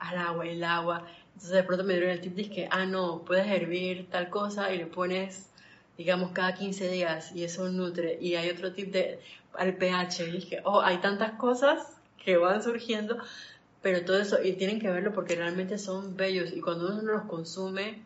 [0.00, 3.46] al agua, el agua Entonces de pronto me dieron el tip que, ah, no, puedes
[3.46, 5.48] hervir tal cosa y le pones,
[5.96, 8.18] digamos, cada 15 días y eso nutre.
[8.20, 9.20] Y hay otro tip de,
[9.54, 10.24] al pH.
[10.26, 13.18] Dije, oh, hay tantas cosas que van surgiendo,
[13.82, 17.22] pero todo eso, y tienen que verlo porque realmente son bellos y cuando uno los
[17.22, 18.02] consume,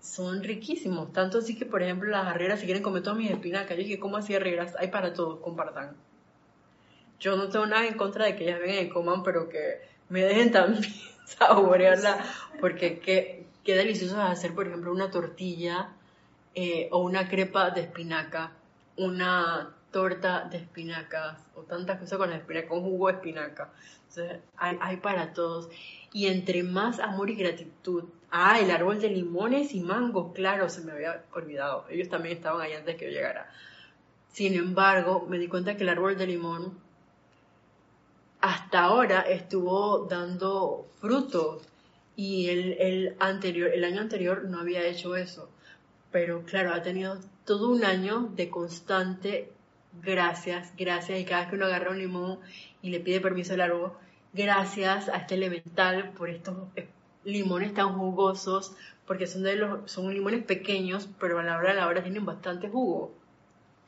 [0.00, 1.12] son riquísimos.
[1.12, 3.98] Tanto así que, por ejemplo, las arreras, si quieren comer todas mis espinacas, yo dije,
[3.98, 4.74] ¿cómo así arreras?
[4.78, 5.96] Hay para todos, compartan.
[7.18, 10.22] Yo no tengo nada en contra de que ellas vengan y coman, pero que me
[10.22, 10.82] dejen también
[11.24, 12.24] saborearla,
[12.60, 15.88] porque qué, qué delicioso es hacer, por ejemplo, una tortilla
[16.54, 18.52] eh, o una crepa de espinaca,
[18.96, 23.72] una torta de espinacas o tantas cosas con espinaca, con jugo de espinaca.
[24.56, 25.68] Hay, hay, para todos.
[26.12, 28.04] Y entre más amor y gratitud.
[28.30, 31.86] Ah, el árbol de limones y mangos, claro, se me había olvidado.
[31.88, 33.50] Ellos también estaban ahí antes que yo llegara.
[34.32, 36.78] Sin embargo, me di cuenta que el árbol de limón
[38.40, 41.62] hasta ahora estuvo dando frutos
[42.16, 45.48] y el, el, anterior, el año anterior no había hecho eso.
[46.10, 49.52] Pero claro, ha tenido todo un año de constante
[50.02, 51.20] gracias, gracias.
[51.20, 52.38] Y cada vez que uno agarra un limón
[52.82, 53.92] y le pide permiso al árbol,
[54.32, 56.56] gracias a este elemental por estos
[57.24, 61.80] limones tan jugosos, porque son, de los, son limones pequeños, pero a la hora de
[61.80, 63.14] la hora tienen bastante jugo.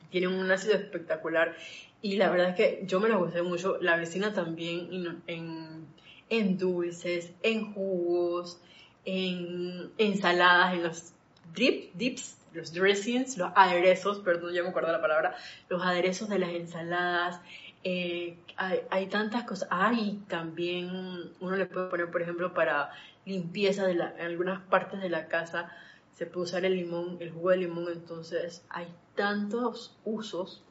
[0.09, 1.55] Tienen un ácido espectacular.
[2.01, 3.77] Y la verdad es que yo me lo gusté mucho.
[3.81, 5.85] La vecina también en,
[6.29, 8.59] en dulces, en jugos,
[9.05, 11.13] en ensaladas, en los
[11.53, 15.35] drip, dips, los dressings, los aderezos, perdón, ya me acuerdo la palabra,
[15.69, 17.41] los aderezos de las ensaladas.
[17.83, 19.69] Eh, hay, tantas cosas.
[19.71, 22.91] Hay también, uno le puede poner, por ejemplo, para
[23.25, 25.71] limpieza de la, en algunas partes de la casa,
[26.13, 30.61] se puede usar el limón, el jugo de limón, entonces hay tantos usos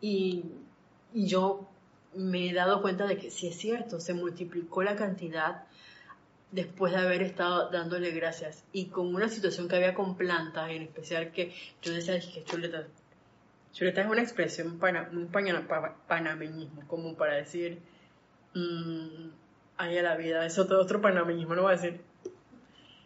[0.00, 0.44] y,
[1.14, 1.66] y yo
[2.14, 5.64] me he dado cuenta de que sí es cierto, se multiplicó la cantidad
[6.50, 8.64] después de haber estado dándole gracias.
[8.72, 12.86] Y con una situación que había con plantas, en especial que yo decía que chuleta,
[13.72, 17.78] chuleta es una expresión, para, un panameñismo, como para decir,
[18.54, 19.30] mmm,
[19.76, 22.00] a la vida, es otro, otro panameñismo, no voy a decir,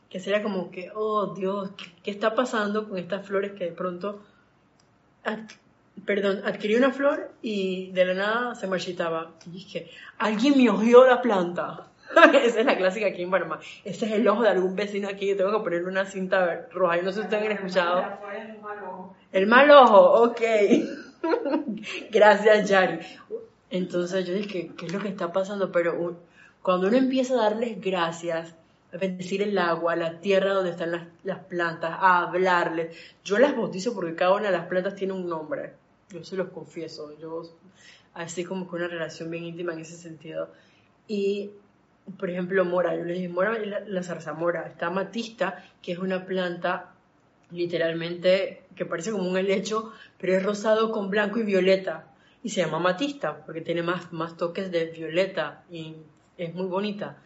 [0.08, 1.70] que sería como que, oh Dios,
[2.02, 4.22] ¿qué, está pasando con estas flores que de pronto,
[6.04, 9.32] perdón, adquirí una flor y de la nada se marchitaba?
[9.46, 11.91] Y dije, alguien me ojió la planta
[12.44, 13.60] Esa es la clásica aquí en Panamá.
[13.84, 15.28] Ese es el ojo de algún vecino aquí.
[15.28, 16.96] Yo tengo que ponerle una cinta roja.
[16.96, 18.04] Yo no sé si ustedes han escuchado.
[19.32, 20.40] El mal ojo, ok.
[22.10, 22.98] Gracias, Yari.
[23.70, 25.72] Entonces yo dije, ¿qué es lo que está pasando?
[25.72, 26.16] Pero
[26.60, 28.54] cuando uno empieza a darles gracias,
[28.92, 32.94] a bendecir el agua, la tierra donde están las, las, plantas, a hablarles,
[33.24, 35.72] yo las bautizo porque cada una de las plantas tiene un nombre.
[36.10, 37.18] Yo se los confieso.
[37.18, 37.42] Yo,
[38.12, 40.50] así como que una relación bien íntima en ese sentido.
[41.08, 41.52] Y
[42.18, 46.26] por ejemplo, mora, yo le dije, mora la, la zarzamora, está matista, que es una
[46.26, 46.92] planta
[47.50, 52.08] literalmente que parece como un helecho, pero es rosado con blanco y violeta.
[52.42, 55.94] Y se llama matista, porque tiene más, más toques de violeta y
[56.36, 57.18] es muy bonita.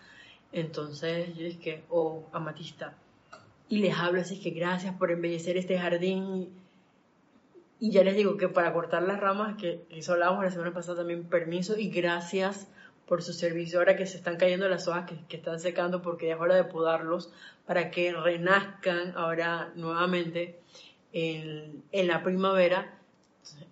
[0.52, 2.94] Entonces yo dije, oh, amatista.
[3.68, 6.50] Y les hablo así que gracias por embellecer este jardín.
[7.80, 10.98] Y ya les digo que para cortar las ramas, que eso hablábamos la semana pasada
[10.98, 12.68] también, permiso y gracias
[13.06, 16.38] por su servicio, ahora que se están cayendo las hojas que, están secando porque es
[16.38, 17.32] hora de podarlos
[17.64, 20.58] para que renazcan ahora nuevamente
[21.12, 22.98] en, la primavera.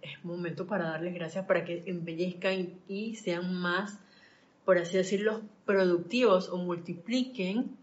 [0.03, 3.99] es momento para darles gracias para que embellezcan y sean más,
[4.64, 7.77] por así decirlo, productivos o multipliquen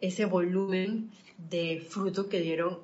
[0.00, 2.78] ese volumen de fruto que dieron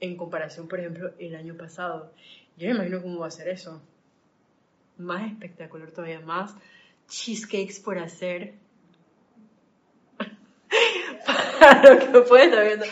[0.00, 2.12] en comparación, por ejemplo, el año pasado.
[2.58, 3.80] Yo me imagino cómo va a ser eso.
[4.98, 6.54] Más espectacular todavía, más
[7.08, 8.54] cheesecakes por hacer.
[11.60, 12.86] Para lo que pueden estar viendo.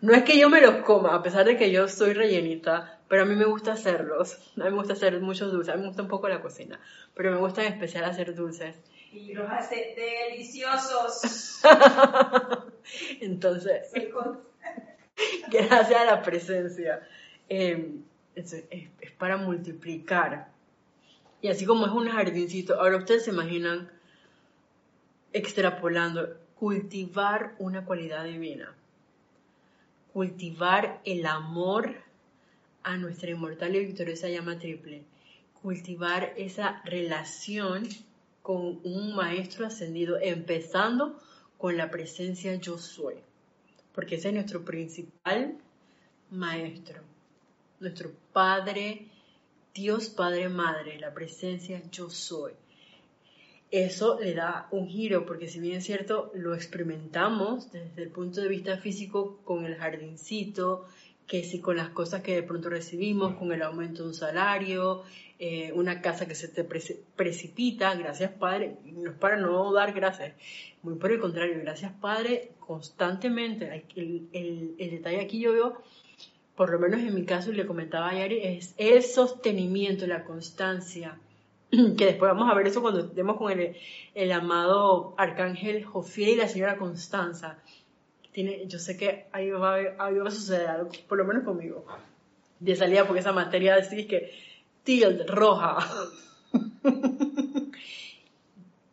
[0.00, 3.22] No es que yo me los coma, a pesar de que yo soy rellenita, pero
[3.22, 4.34] a mí me gusta hacerlos.
[4.56, 6.78] A mí me gusta hacer muchos dulces, a mí me gusta un poco la cocina,
[7.14, 8.76] pero me gusta en especial hacer dulces.
[9.12, 11.62] Y los hace deliciosos.
[13.20, 13.90] Entonces,
[15.50, 17.08] gracias a la presencia,
[17.48, 17.96] eh,
[18.36, 20.48] es, es para multiplicar
[21.40, 23.90] y así como es un jardincito, ahora ustedes se imaginan
[25.32, 28.74] extrapolando, cultivar una cualidad divina,
[30.12, 31.94] cultivar el amor
[32.82, 35.04] a nuestra inmortal y victoriosa llama triple,
[35.62, 37.88] cultivar esa relación
[38.42, 41.20] con un maestro ascendido, empezando
[41.58, 43.16] con la presencia yo soy,
[43.94, 45.58] porque ese es nuestro principal
[46.30, 47.02] maestro,
[47.78, 49.08] nuestro Padre
[49.74, 52.52] Dios Padre Madre, la presencia yo soy.
[53.70, 58.40] eso le da un giro, porque si bien es cierto, lo experimentamos desde el punto
[58.40, 60.86] de vista físico con el jardincito,
[61.26, 65.04] que si con las cosas que de pronto recibimos, con el aumento de un salario,
[65.38, 70.34] eh, una casa que se te precipita, gracias Padre, no es para no dar gracias,
[70.82, 75.82] muy por el contrario, gracias Padre, constantemente, el, detalle aquí yo veo,
[76.58, 80.24] por lo menos en mi caso, y le comentaba a Yari, es el sostenimiento, la
[80.24, 81.16] constancia,
[81.70, 83.76] que después vamos a ver eso cuando estemos con el,
[84.12, 87.58] el amado arcángel Jofiel y la señora Constanza.
[88.32, 91.86] Tiene, yo sé que ahí va, ahí va a suceder algo, por lo menos conmigo,
[92.58, 94.32] de salida, porque esa materia así que
[94.82, 95.78] tilt, roja.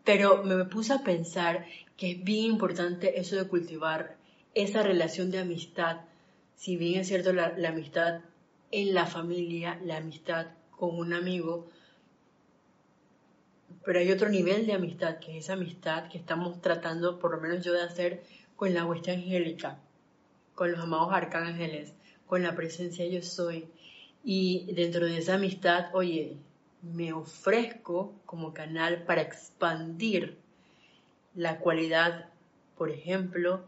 [0.04, 1.66] Pero me puse a pensar
[1.98, 4.18] que es bien importante eso de cultivar
[4.54, 6.02] esa relación de amistad.
[6.56, 8.22] Si bien es cierto la, amistad
[8.72, 11.68] en la familia, la amistad con un amigo,
[13.84, 17.42] pero hay otro nivel de amistad, que es esa amistad que estamos tratando, por lo
[17.42, 18.24] menos yo, de hacer
[18.56, 19.80] con la hueste angélica,
[20.56, 21.94] con los amados arcángeles,
[22.26, 23.68] con la presencia yo soy.
[24.24, 26.38] Y dentro de esa amistad, oye,
[26.82, 30.38] me ofrezco como canal para expandir
[31.36, 32.30] la cualidad,
[32.78, 33.66] por ejemplo,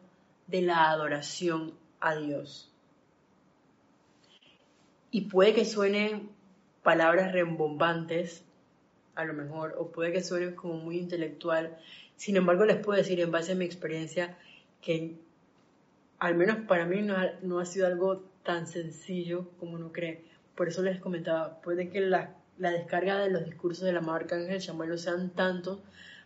[0.48, 2.67] de la adoración a Dios.
[5.12, 6.30] Y puede que suenen
[6.84, 8.44] palabras rembombantes,
[9.16, 11.78] a lo mejor, o puede que suene como muy intelectual.
[12.16, 14.38] Sin embargo, les puedo decir en base a mi experiencia
[14.82, 15.16] que
[16.20, 20.24] al menos para mí no ha, no ha sido algo tan sencillo como uno cree.
[20.56, 24.36] Por eso les comentaba, puede que la, la descarga de los discursos de la marca
[24.36, 25.80] Ángel Chamuel no sean tantos,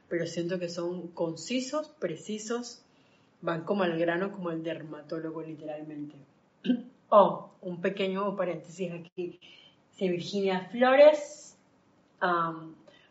[0.07, 2.84] pero siento que son concisos, precisos,
[3.41, 6.15] van como al grano, como el dermatólogo literalmente.
[7.14, 9.39] Oh, un pequeño paréntesis aquí.
[9.91, 11.57] Si Virginia Flores,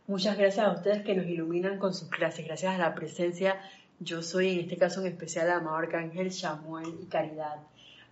[0.07, 3.61] Muchas gracias a ustedes que nos iluminan con sus clases, gracias a la presencia.
[3.99, 7.59] Yo soy en este caso en especial Amado Arcángel, Samuel y Caridad.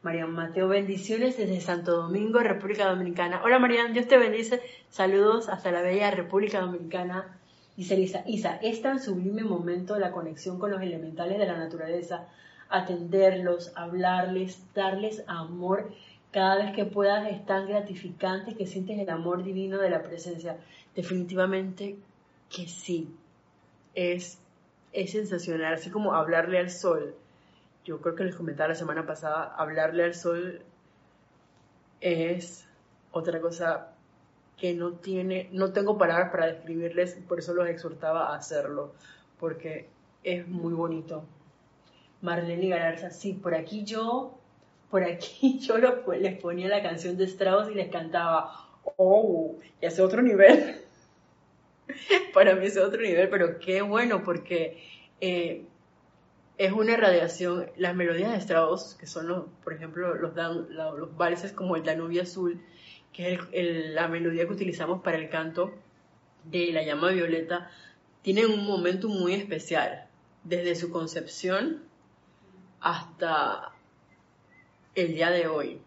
[0.02, 3.40] Marian Mateo, bendiciones desde Santo Domingo, República Dominicana.
[3.42, 4.60] Hola Marian, Dios te bendice.
[4.90, 7.38] Saludos hasta la bella República Dominicana.
[7.76, 12.28] Dice Isa, Isa, es tan sublime momento la conexión con los elementales de la naturaleza,
[12.68, 15.90] atenderlos, hablarles, darles amor.
[16.30, 20.58] Cada vez que puedas es tan gratificante que sientes el amor divino de la presencia.
[20.94, 21.96] Definitivamente
[22.50, 23.08] que sí.
[23.94, 24.38] Es,
[24.92, 27.14] es sensacional, así como hablarle al sol.
[27.84, 30.62] Yo creo que les comentaba la semana pasada, hablarle al sol
[32.00, 32.66] es
[33.12, 33.92] otra cosa
[34.56, 38.92] que no tiene, no tengo palabras para describirles, por eso los exhortaba a hacerlo,
[39.38, 39.88] porque
[40.24, 41.24] es muy bonito.
[42.20, 44.38] Marlene Galarza, sí, por aquí yo,
[44.90, 50.02] por aquí yo les ponía la canción de Strauss y les cantaba, oh, y hace
[50.02, 50.82] otro nivel.
[52.34, 54.82] para mí es otro nivel, pero qué bueno porque
[55.20, 55.64] eh,
[56.56, 57.70] es una radiación.
[57.76, 62.22] Las melodías de Strauss, que son, los, por ejemplo, los, los valses como el Danubio
[62.22, 62.60] Azul,
[63.12, 65.72] que es la melodía que utilizamos para el canto
[66.44, 67.70] de la llama violeta,
[68.22, 70.06] tienen un momento muy especial,
[70.44, 71.87] desde su concepción
[72.80, 73.72] hasta
[74.94, 75.80] el día de hoy.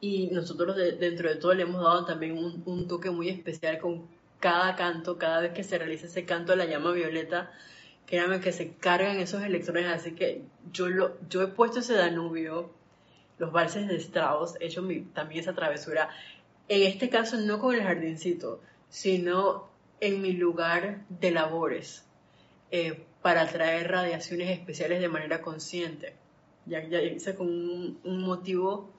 [0.00, 4.06] Y nosotros dentro de todo le hemos dado también un, toque muy especial con
[4.38, 7.50] cada canto, cada vez que se realiza ese canto la llama violeta,
[8.06, 12.70] créanme que se cargan esos electrones, así que yo, lo, yo he puesto ese Danubio,
[13.38, 16.08] los valses de Strauss, he hecho también esa travesura,
[16.68, 19.68] en este caso no con el jardincito, sino
[20.00, 22.04] en mi lugar de labores,
[22.70, 26.14] eh, para traer radiaciones especiales de manera consciente.
[26.66, 27.00] Ya, ya
[27.36, 28.90] con un motivo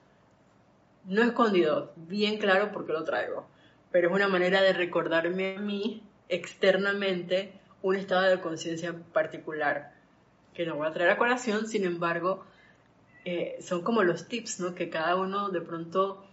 [1.04, 3.46] no escondido, bien claro porque lo traigo
[3.90, 7.52] pero es una manera de recordarme a mí externamente
[7.82, 9.92] un estado de conciencia particular
[10.54, 12.44] que no voy a traer a colación, sin embargo,
[13.24, 14.74] eh, son como los tips, ¿no?
[14.74, 16.24] Que cada uno de pronto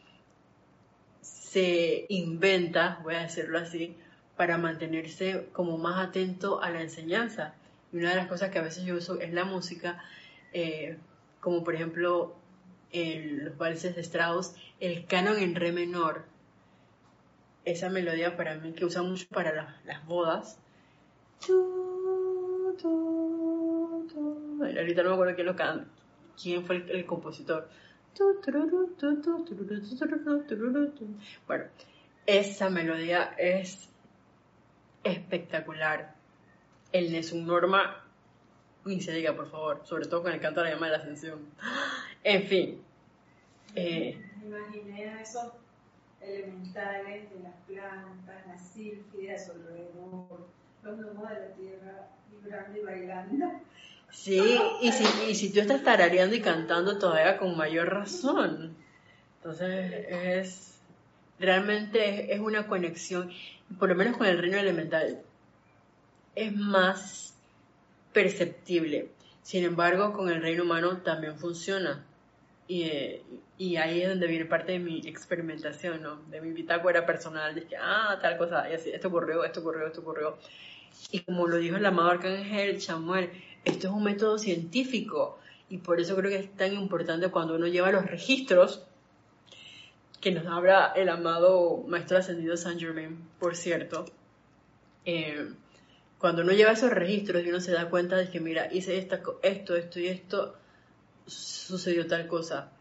[1.21, 3.95] se inventa, voy a decirlo así,
[4.35, 7.53] para mantenerse como más atento a la enseñanza.
[7.91, 10.03] Y una de las cosas que a veces yo uso es la música,
[10.53, 10.97] eh,
[11.39, 12.35] como por ejemplo
[12.93, 16.25] los valses de Strauss, el canon en re menor,
[17.65, 20.59] esa melodía para mí que usan mucho para las bodas.
[24.59, 25.85] Ahorita no me acuerdo quién lo canta,
[26.41, 27.69] quién fue el, compositor.
[31.45, 31.65] Bueno,
[32.25, 33.89] esa melodía es
[35.03, 36.16] espectacular.
[36.91, 38.03] El Nessun Norma,
[38.85, 40.97] ni se diga por favor, sobre todo con el canto de la llama de la
[40.99, 41.39] ascensión.
[42.23, 42.81] En fin.
[43.75, 45.53] Eh, Imaginé eso
[46.21, 50.47] elementales de las plantas, las sílfides alrededor,
[50.83, 53.45] los gnomos de la tierra vibrando y bailando.
[54.09, 58.75] Sí, y si, y si tú estás tarareando y cantando todavía con mayor razón.
[59.37, 60.67] Entonces es
[61.39, 63.31] realmente es una conexión,
[63.77, 65.21] por lo menos con el reino elemental,
[66.37, 67.33] es más
[68.13, 69.09] perceptible.
[69.41, 72.05] Sin embargo, con el reino humano también funciona.
[72.67, 73.23] Y, eh,
[73.57, 76.17] y, ahí es donde viene parte de mi experimentación, ¿no?
[76.29, 79.87] De mi bitácora personal, de que, ah, tal cosa, y así, esto ocurrió, esto ocurrió,
[79.87, 80.37] esto ocurrió.
[81.11, 83.29] Y como lo dijo el amado arcángel Chamuel,
[83.63, 87.67] esto es un método científico y por eso creo que es tan importante cuando uno
[87.67, 88.83] lleva los registros
[90.21, 94.05] que nos habla el amado Maestro Ascendido Saint Germain, por cierto.
[95.05, 95.49] Eh,
[96.19, 99.21] cuando uno lleva esos registros y uno se da cuenta de que, mira, hice esta,
[99.43, 100.55] esto, esto y esto,
[101.25, 102.71] sucedió tal cosa.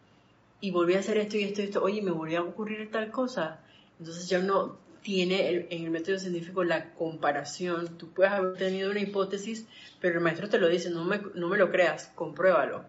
[0.61, 3.11] Y volví a hacer esto y esto y esto, oye, me volvió a ocurrir tal
[3.11, 3.61] cosa.
[3.99, 7.99] Entonces ya uno tiene en el método científico la comparación.
[7.99, 9.66] Tú puedes haber tenido una hipótesis,
[10.01, 12.84] pero el maestro te lo dice, no me, no me lo creas, compruébalo.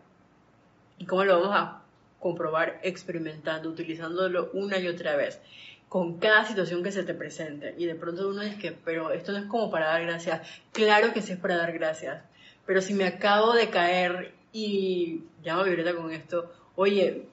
[0.97, 1.81] ¿Y cómo lo vamos a
[2.19, 2.79] comprobar?
[2.83, 5.41] Experimentando, utilizándolo una y otra vez
[5.89, 7.75] con cada situación que se te presente.
[7.77, 10.47] Y de pronto uno dice que, pero esto no es como para dar gracias.
[10.71, 12.23] Claro que sí es para dar gracias.
[12.65, 17.27] Pero si me acabo de caer y llamo a Violeta con esto, oye,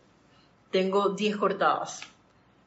[0.70, 2.02] tengo 10 cortadas.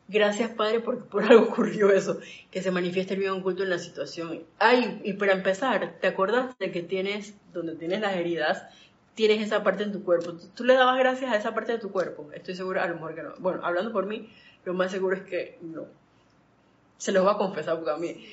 [0.10, 2.20] Gracias, Padre, porque por algo ocurrió eso,
[2.50, 4.44] que se manifieste el bien oculto en la situación.
[4.58, 8.64] Ay, y para empezar, ¿te acuerdas de que tienes, donde tienes las heridas,
[9.16, 10.34] tienes esa parte en tu cuerpo?
[10.56, 12.30] ¿Tú, le dabas gracias a esa parte de tu cuerpo?
[12.34, 13.34] Estoy segura, a lo mejor que no.
[13.40, 14.30] Bueno, hablando por mí,
[14.68, 15.86] lo más seguro es que no.
[16.98, 18.28] Se los voy a confesar porque a mí.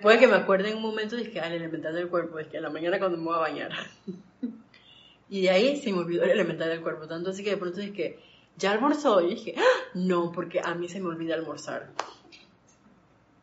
[0.00, 2.56] Puede que me acuerde en un momento de que al elemental del cuerpo, es que
[2.56, 3.72] en la mañana cuando me voy a bañar.
[5.28, 7.06] y de ahí se me olvidó el elemental del cuerpo.
[7.06, 8.18] Tanto así que de pronto es que
[8.56, 9.20] ya almorzó.
[9.20, 9.90] Y dije, ¡Ah!
[9.92, 11.90] no, porque a mí se me olvida almorzar.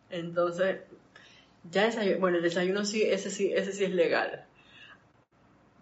[0.10, 0.80] Entonces,
[1.70, 4.46] ya desayuno, bueno, el desayuno sí, ese sí, ese sí es legal.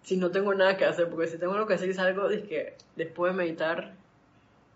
[0.02, 2.42] Si no tengo nada que hacer, porque si tengo algo que hacer es algo de
[2.42, 3.94] que después de meditar,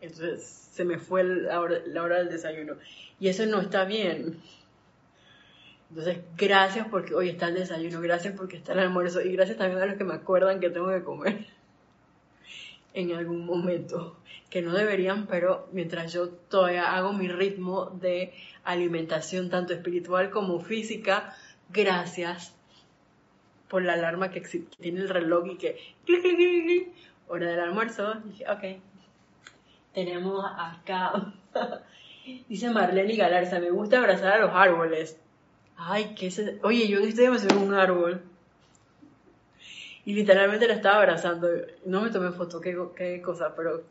[0.05, 2.75] entonces se me fue la hora, del desayuno.
[3.21, 4.41] Y eso no está bien.
[5.91, 9.81] Entonces, gracias porque hoy está el desayuno, gracias porque está el almuerzo y gracias también
[9.81, 11.47] a los que me acuerdan que tengo que comer
[12.95, 14.17] en algún momento,
[14.51, 18.33] que no deberían, pero mientras yo todavía hago mi ritmo de
[18.65, 21.37] alimentación, tanto espiritual como física,
[21.71, 22.57] gracias
[23.69, 24.41] por la alarma que,
[24.81, 26.93] tiene el reloj y que
[27.29, 28.81] hora del almuerzo, dije, ok,
[29.95, 31.33] tenemos acá,
[32.49, 35.17] dice Marlene Galarza, me gusta abrazar a los árboles.
[35.77, 36.59] Ay, qué se...
[36.63, 38.23] Oye, yo en este me subí un árbol.
[40.05, 41.49] Y literalmente la estaba abrazando.
[41.87, 43.85] No me tomé foto, qué, qué cosa, pero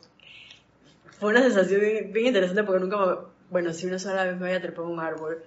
[1.18, 3.14] fue una sensación bien, interesante porque nunca me...
[3.50, 5.42] Bueno, si una sola vez me había trepado un árbol,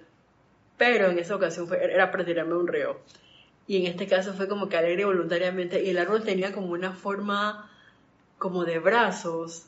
[0.76, 3.00] pero en esa ocasión era para tirarme un río.
[3.66, 5.82] Y en este caso fue como que alegre voluntariamente.
[5.82, 7.70] Y el árbol tenía como una forma
[8.38, 9.67] como de brazos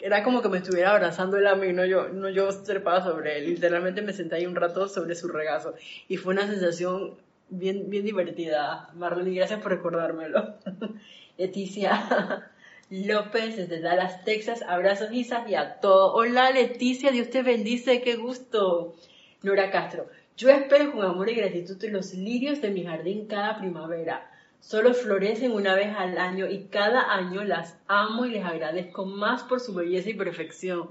[0.00, 3.38] era como que me estuviera abrazando él a mí, no yo, no yo trepaba sobre
[3.38, 5.74] él, literalmente me senté ahí un rato sobre su regazo
[6.08, 7.14] y fue una sensación
[7.48, 8.88] bien, bien divertida.
[8.94, 10.54] Marlene, gracias por recordármelo.
[11.38, 12.50] Leticia
[12.90, 16.14] López desde Dallas, Texas, abrazos Isas y a todo.
[16.14, 18.94] Hola Leticia, Dios te bendice, qué gusto.
[19.42, 24.29] Nora Castro, yo espero con amor y gratitud los lirios de mi jardín cada primavera
[24.60, 29.42] Solo florecen una vez al año y cada año las amo y les agradezco más
[29.42, 30.90] por su belleza y perfección.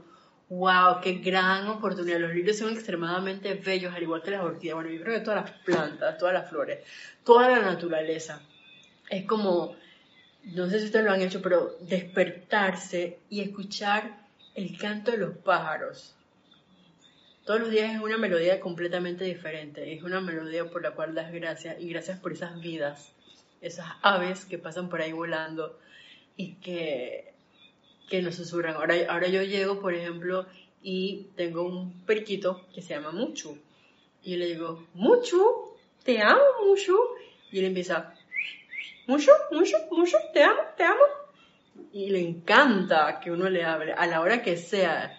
[0.50, 1.02] ¡Wow!
[1.04, 2.20] ¡Qué gran oportunidad!
[2.20, 4.74] Los lirios son extremadamente bellos, al igual que las orquídeas.
[4.74, 6.80] Bueno, yo creo que todas las plantas, todas las flores,
[7.24, 8.42] toda la naturaleza.
[9.08, 9.76] Es como,
[10.46, 15.38] no sé si ustedes lo han hecho, pero despertarse y escuchar el canto de los
[15.38, 16.16] pájaros.
[17.46, 19.94] Todos los días es una melodía completamente diferente.
[19.94, 23.14] Es una melodía por la cual das gracias y gracias por esas vidas
[23.62, 25.78] esas aves que pasan por ahí volando
[26.36, 27.34] y que,
[28.10, 28.76] que nos susurran.
[28.76, 30.46] Ahora, ahora yo llego, por ejemplo,
[30.82, 33.58] y tengo un periquito que se llama Muchu.
[34.24, 36.98] Y le digo, Muchu, te amo, Muchu.
[37.52, 38.14] Y él empieza,
[39.08, 41.04] Muchu, Muchu, Muchu, te amo, te amo.
[41.92, 45.18] Y le encanta que uno le hable a la hora que sea.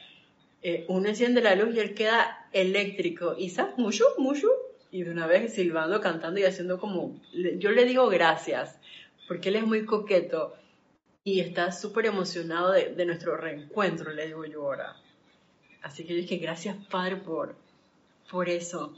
[0.62, 3.36] Eh, uno enciende la luz y él queda eléctrico.
[3.48, 3.76] ¿sabes?
[3.78, 4.48] Muchu, Muchu,
[4.90, 8.78] y de una vez silbando, cantando y haciendo como, yo le digo gracias,
[9.28, 10.54] porque él es muy coqueto
[11.22, 14.96] y está súper emocionado de, nuestro reencuentro, le digo yo ahora.
[15.82, 17.54] Así que yo dije, gracias Padre por,
[18.30, 18.94] por eso.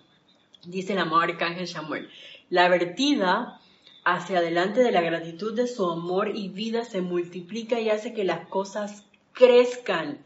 [0.66, 2.08] Dice el amor Arcángel Samuel,
[2.48, 3.60] la vertida
[4.04, 8.24] hacia adelante de la gratitud de su amor y vida se multiplica y hace que
[8.24, 10.18] las cosas crezcan.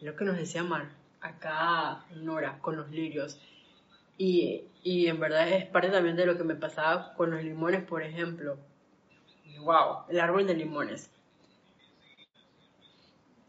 [0.00, 0.90] Lo que nos decía Mar,
[1.20, 3.38] acá Nora, con los lirios
[4.18, 7.82] Y, y en verdad es parte también de lo que me pasaba con los limones,
[7.82, 8.56] por ejemplo.
[9.58, 10.04] ¡Wow!
[10.08, 11.10] El árbol de limones.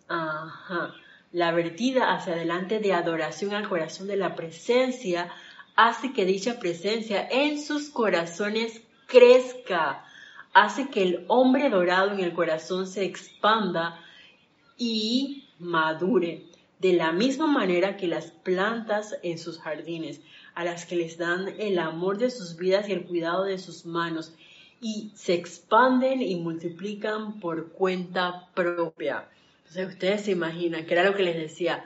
[0.07, 0.95] Ajá.
[1.31, 5.31] La vertida hacia adelante de adoración al corazón de la presencia
[5.75, 10.03] hace que dicha presencia en sus corazones crezca,
[10.53, 14.03] hace que el hombre dorado en el corazón se expanda
[14.75, 16.46] y madure,
[16.79, 20.21] de la misma manera que las plantas en sus jardines,
[20.53, 23.85] a las que les dan el amor de sus vidas y el cuidado de sus
[23.85, 24.33] manos,
[24.79, 29.27] y se expanden y multiplican por cuenta propia.
[29.59, 31.83] Entonces ustedes se imaginan, que era lo que les decía,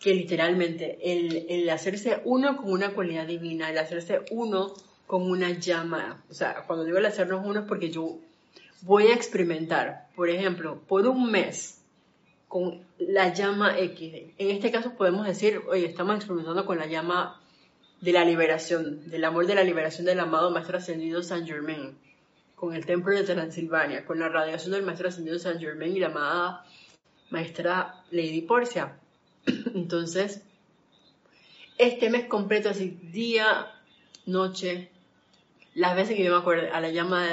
[0.00, 4.74] que literalmente el, hacerse uno con una cualidad divina, el hacerse uno
[5.06, 8.18] con una llama, o sea, cuando digo el hacernos uno es porque yo
[8.82, 11.83] voy a experimentar, por ejemplo, por un mes
[12.54, 14.14] con la llama X.
[14.38, 17.42] En este caso podemos decir, oye, estamos experimentando con la llama
[18.00, 21.98] de la liberación, del amor de la liberación del amado Maestro Ascendido San Germain,
[22.54, 26.06] con el templo de Transilvania, con la radiación del Maestro Ascendido San Germain y la
[26.06, 26.64] amada
[27.30, 29.00] Maestra Lady Porcia.
[29.74, 30.42] Entonces,
[31.76, 33.66] este mes completo, así día,
[34.26, 34.92] noche,
[35.74, 37.26] las veces que yo me acuerdo, a la llama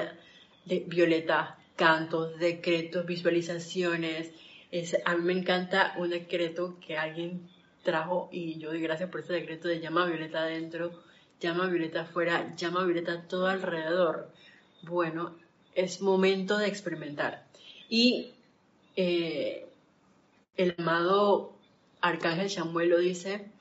[0.65, 4.32] de, Violeta, cantos, decretos, visualizaciones.
[5.05, 7.49] A mí me encanta un decreto que alguien
[7.84, 11.03] trajo y yo doy gracias por ese decreto de llama Violeta adentro,
[11.39, 14.32] llama Violeta afuera, llama Violeta todo alrededor.
[14.84, 15.36] Bueno,
[15.76, 17.45] es momento de experimentar.
[17.89, 18.32] Y
[18.95, 19.67] eh,
[20.55, 21.53] el amado
[21.99, 23.51] Arcángel Samuel lo dice,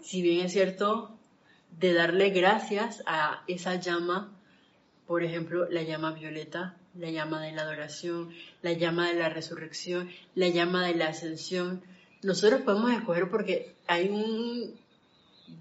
[0.00, 1.16] si bien es cierto,
[1.78, 4.32] de darle gracias a esa llama,
[5.06, 8.30] por ejemplo, la llama violeta, la llama de la adoración,
[8.62, 11.82] la llama de la resurrección, la llama de la ascensión.
[12.22, 14.74] Nosotros podemos escoger porque hay un,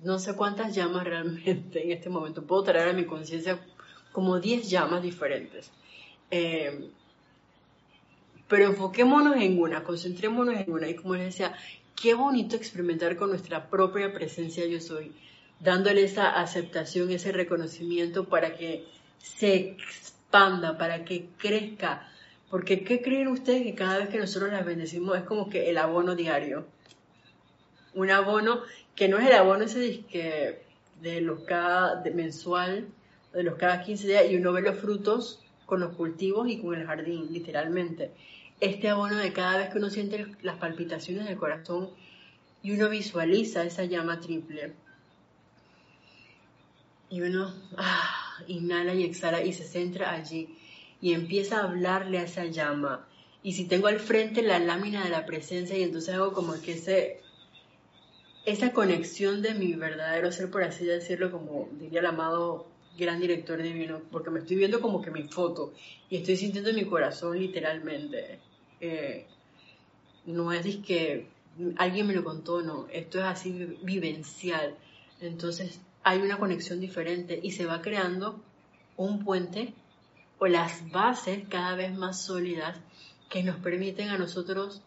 [0.04, 2.44] no sé cuántas llamas realmente en este momento.
[2.44, 3.60] Puedo traer a mi conciencia
[4.12, 5.72] como 10 llamas diferentes.
[6.32, 6.90] Eh,
[8.48, 10.88] pero enfoquémonos en una, concentrémonos en una.
[10.88, 11.54] Y como les decía,
[11.96, 15.12] qué bonito experimentar con nuestra propia presencia yo soy,
[15.60, 18.86] dándole esa aceptación, ese reconocimiento para que
[19.18, 19.78] se
[20.78, 22.08] para que crezca.
[22.50, 25.78] Porque ¿qué creen ustedes que cada vez que nosotros las bendecimos es como que el
[25.78, 26.66] abono diario?
[27.94, 28.62] Un abono
[28.96, 30.64] que no es el abono ese que
[31.02, 32.88] de los cada de mensual,
[33.34, 36.76] de los cada 15 días, y uno ve los frutos con los cultivos y con
[36.76, 38.12] el jardín, literalmente
[38.60, 41.90] este abono de cada vez que uno siente las palpitaciones del corazón
[42.64, 44.74] y uno visualiza esa llama triple.
[47.10, 50.50] Y uno ah, inhala y exhala y se centra allí
[51.02, 53.08] y empieza a hablarle a esa llama.
[53.44, 56.74] Y si tengo al frente la lámina de la presencia y entonces hago como que
[56.74, 57.22] ese,
[58.46, 62.68] esa conexión de mi verdadero ser, por así decirlo, como diría el amado
[62.98, 65.74] gran director divino, porque me estoy viendo como que mi foto
[66.10, 68.40] y estoy sintiendo mi corazón literalmente.
[68.80, 69.28] Eh,
[70.26, 71.28] no es que
[71.78, 74.76] alguien me lo contó, no, esto es así vivencial.
[75.22, 78.40] Entonces hay una conexión diferente y se va creando
[78.96, 79.74] un puente
[80.38, 82.78] o las bases cada vez más sólidas
[83.28, 84.84] que nos permiten a nosotros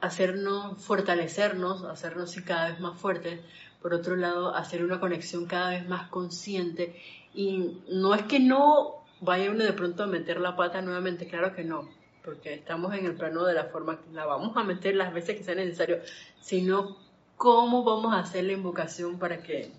[0.00, 3.40] hacernos, fortalecernos, hacernos cada vez más fuertes,
[3.80, 7.00] por otro lado, hacer una conexión cada vez más consciente.
[7.32, 11.54] Y no es que no vaya uno de pronto a meter la pata nuevamente, claro
[11.54, 11.88] que no,
[12.22, 15.38] porque estamos en el plano de la forma que la vamos a meter las veces
[15.38, 16.00] que sea necesario,
[16.38, 16.98] sino
[17.38, 19.72] cómo vamos a hacer la invocación para que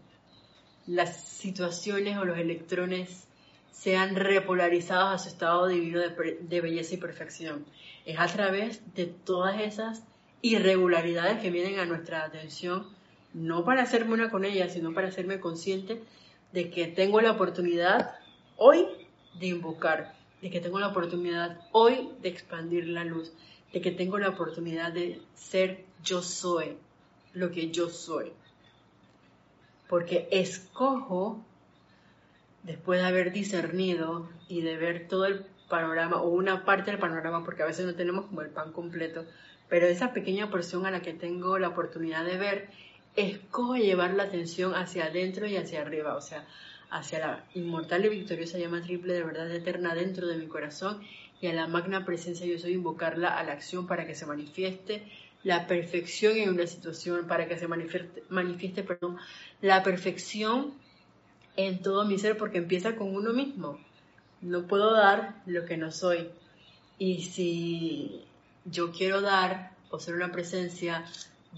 [0.89, 3.27] las situaciones o los electrones
[3.71, 7.65] sean repolarizados a su estado divino de, de belleza y perfección.
[8.05, 10.03] Es a través de todas esas
[10.41, 12.87] irregularidades que vienen a nuestra atención
[13.33, 16.01] no para hacerme una con ella, sino para hacerme consciente
[16.51, 18.15] de que tengo la oportunidad
[18.57, 18.85] hoy
[19.39, 23.31] de invocar, de que tengo la oportunidad hoy de expandir la luz,
[23.71, 26.77] de que tengo la oportunidad de ser yo soy,
[27.33, 28.31] lo que yo soy.
[29.89, 31.43] Porque escojo,
[32.63, 37.43] después de haber discernido y de ver todo el panorama o una parte del panorama,
[37.43, 39.25] porque a veces no tenemos como el pan completo,
[39.67, 42.69] pero esa pequeña porción a la que tengo la oportunidad de ver
[43.15, 46.45] escojo llevar la atención hacia adentro y hacia arriba, o sea,
[46.89, 51.01] hacia la inmortal y victoriosa llama triple de verdad eterna dentro de mi corazón
[51.41, 55.03] y a la magna presencia yo soy invocarla a la acción para que se manifieste
[55.43, 59.17] la perfección en una situación, para que se manifieste, manifieste perdón,
[59.61, 60.73] la perfección
[61.55, 63.79] en todo mi ser, porque empieza con uno mismo.
[64.41, 66.29] No puedo dar lo que no soy.
[66.97, 68.23] Y si
[68.65, 71.05] yo quiero dar o ser una presencia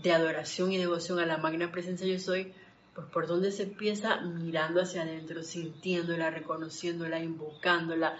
[0.01, 2.53] de adoración y devoción a la magna presencia yo soy,
[2.93, 8.17] Pues por dónde se empieza mirando hacia adentro, sintiéndola, reconociéndola, invocándola,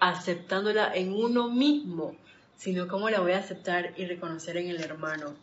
[0.00, 2.16] aceptándola en uno mismo,
[2.56, 5.34] sino cómo la voy a aceptar y reconocer en el hermano.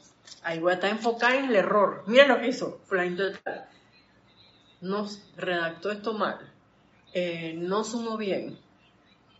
[0.43, 2.03] Ahí voy a estar enfocada en el error.
[2.07, 3.24] Mira lo que hizo, Flanito
[4.82, 6.39] Nos redactó esto mal.
[7.14, 8.57] Eh, no sumó bien.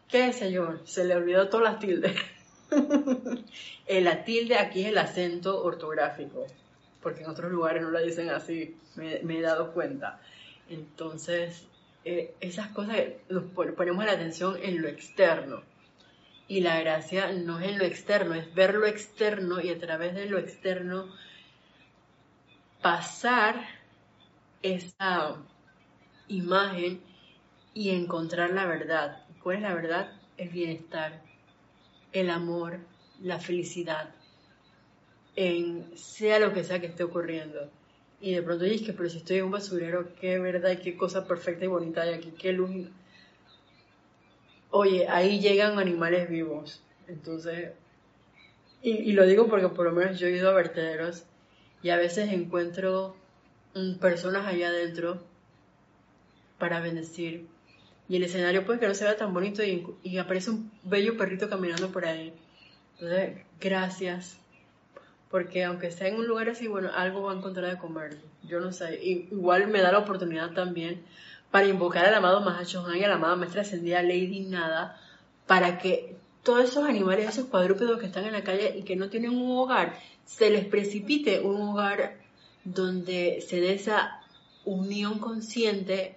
[0.10, 0.82] ¿Qué señor?
[0.86, 2.16] Se le olvidó todas las tildes.
[3.88, 6.48] la tilde aquí es el acento ortográfico,
[7.02, 10.20] porque en otros lugares no la dicen así, me, he dado cuenta.
[10.70, 11.66] Entonces,
[12.04, 12.98] eh, esas cosas
[13.30, 15.64] nos ponemos la atención en lo externo.
[16.52, 20.14] Y la gracia no es en lo externo, es ver lo externo y a través
[20.14, 21.08] de lo externo
[22.82, 23.56] pasar
[24.62, 25.38] esa
[26.28, 27.00] imagen
[27.74, 29.24] y encontrar la verdad.
[29.42, 30.12] ¿Cuál es la verdad?
[30.36, 31.22] El bienestar,
[32.12, 32.80] el amor,
[33.22, 34.14] la felicidad,
[35.38, 37.72] en sea lo que sea que esté ocurriendo.
[38.20, 41.26] Y de pronto dices pero si estoy en un basurero, qué verdad y qué cosa
[41.26, 42.90] perfecta y bonita hay aquí, qué luz.
[44.72, 46.82] Oye, ahí llegan animales vivos.
[47.08, 47.72] Entonces,
[48.82, 51.24] y, y, lo digo porque por lo menos yo he ido a vertederos
[51.84, 53.16] y a veces encuentro
[54.00, 55.22] personas allá adentro
[56.58, 57.48] para bendecir
[58.12, 61.94] y el escenario puede que no se tan bonito y, aparece un bello perrito caminando
[61.94, 62.34] por ahí.
[62.96, 64.38] Entonces, gracias,
[65.30, 68.18] porque aunque sea en un lugar así, bueno, algo va a encontrar de comer.
[68.44, 71.06] Yo no sé, igual me da la oportunidad también
[71.52, 75.00] para invocar al amado Mahachohan y a la amada Maestra Ascendida Lady Nada,
[75.48, 79.10] para que todos esos animales, esos cuadrúpedos que están en la calle y que no
[79.10, 82.18] tienen un hogar, se les precipite un hogar
[82.64, 84.22] donde se dé esa
[84.66, 86.16] unión consciente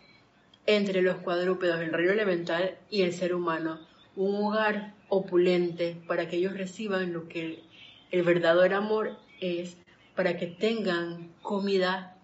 [0.66, 3.80] entre los cuadrúpedos, el reino elemental y el ser humano,
[4.16, 7.62] un hogar opulente para que ellos reciban lo que
[8.10, 9.76] el, verdadero amor es,
[10.14, 12.16] para que tengan comida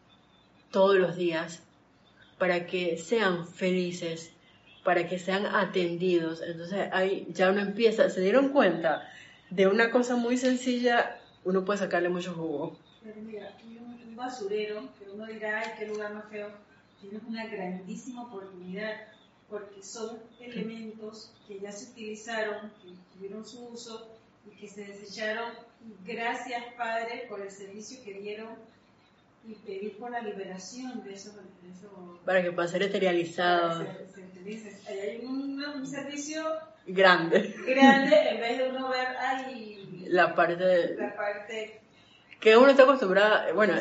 [0.70, 1.62] todos los días,
[2.40, 4.32] para que sean felices,
[4.82, 6.40] para que sean atendidos.
[6.40, 9.06] Entonces ahí ya uno empieza, se dieron cuenta
[9.50, 12.78] de una cosa muy sencilla, uno puede sacarle mucho jugo.
[13.04, 16.48] Pero mira, un, basurero, que uno dirá, ay, qué lugar más feo
[17.00, 18.94] tienes una grandísima oportunidad
[19.48, 24.08] porque son elementos que ya se utilizaron, que tuvieron su uso
[24.46, 25.52] y que se desecharon.
[26.06, 28.48] Gracias, Padre, por el servicio que dieron
[29.44, 31.34] y pedir por la liberación de esos.
[32.24, 33.86] Para que pueda ser eterializado.
[34.88, 36.44] hay un, servicio
[36.86, 37.54] grande.
[37.66, 40.06] Grande en vez de uno ver ahí.
[40.08, 40.96] La parte.
[40.96, 41.80] La parte.
[42.38, 43.74] Que uno está acostumbrado, bueno,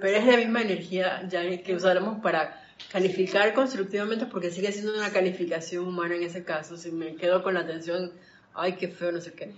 [0.00, 5.12] pero es la misma energía ya que usaremos para calificar constructivamente porque sigue siendo una
[5.12, 6.76] calificación humana en ese caso.
[6.76, 8.12] Si me quedo con la atención,
[8.52, 9.52] ay, qué feo, no sé qué.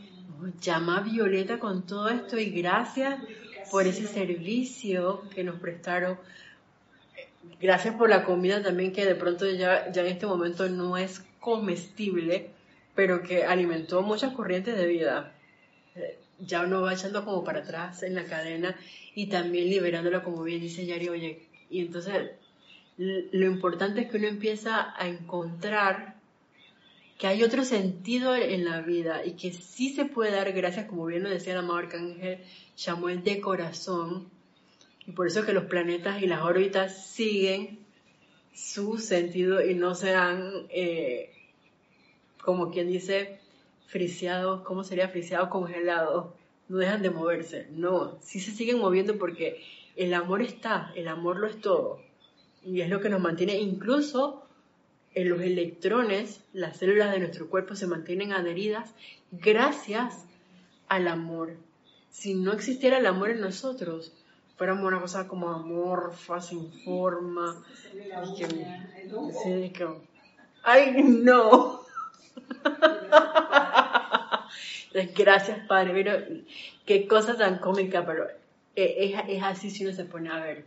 [0.61, 3.19] llama a Violeta con todo esto y gracias
[3.71, 6.19] por ese servicio que nos prestaron.
[7.61, 11.25] Gracias por la comida también que de pronto ya, ya en este momento no es
[11.41, 12.51] comestible,
[12.95, 15.33] pero que alimentó muchas corrientes de vida.
[16.41, 18.77] Ya uno va echando como para atrás en la cadena
[19.15, 22.33] y también liberándola, como bien dice Yari, oye, y entonces
[22.99, 26.16] lo importante es que uno empieza a encontrar
[27.19, 31.07] que hay otro sentido en la vida y que sí se puede dar gracias, como
[31.07, 32.41] bien lo decía el amado arcángel
[32.75, 34.31] Samuel, de corazón,
[35.07, 37.79] y por eso que los planetas y las órbitas siguen
[38.53, 41.33] su sentido y no sean, eh,
[42.43, 43.39] como quien dice,
[43.87, 46.35] friseados, ¿cómo sería friseados, congelados?
[46.69, 49.63] no dejan de moverse, no, sí se siguen moviendo porque
[49.95, 52.01] el amor está, el amor lo es todo.
[52.65, 54.46] Y es lo que nos mantiene, incluso
[55.17, 58.95] en los electrones, las células de nuestro cuerpo se mantienen adheridas
[59.33, 60.27] gracias
[60.89, 61.57] al amor.
[62.11, 64.13] Si no existiera el amor en nosotros,
[64.57, 67.65] fuéramos una cosa como amorfa, sin forma.
[70.63, 71.81] ¡Ay, no!
[75.17, 75.93] gracias, Padre.
[75.95, 76.43] Pero
[76.85, 78.27] qué cosa tan cómica, pero
[78.75, 80.67] es, es así si uno se pone a ver.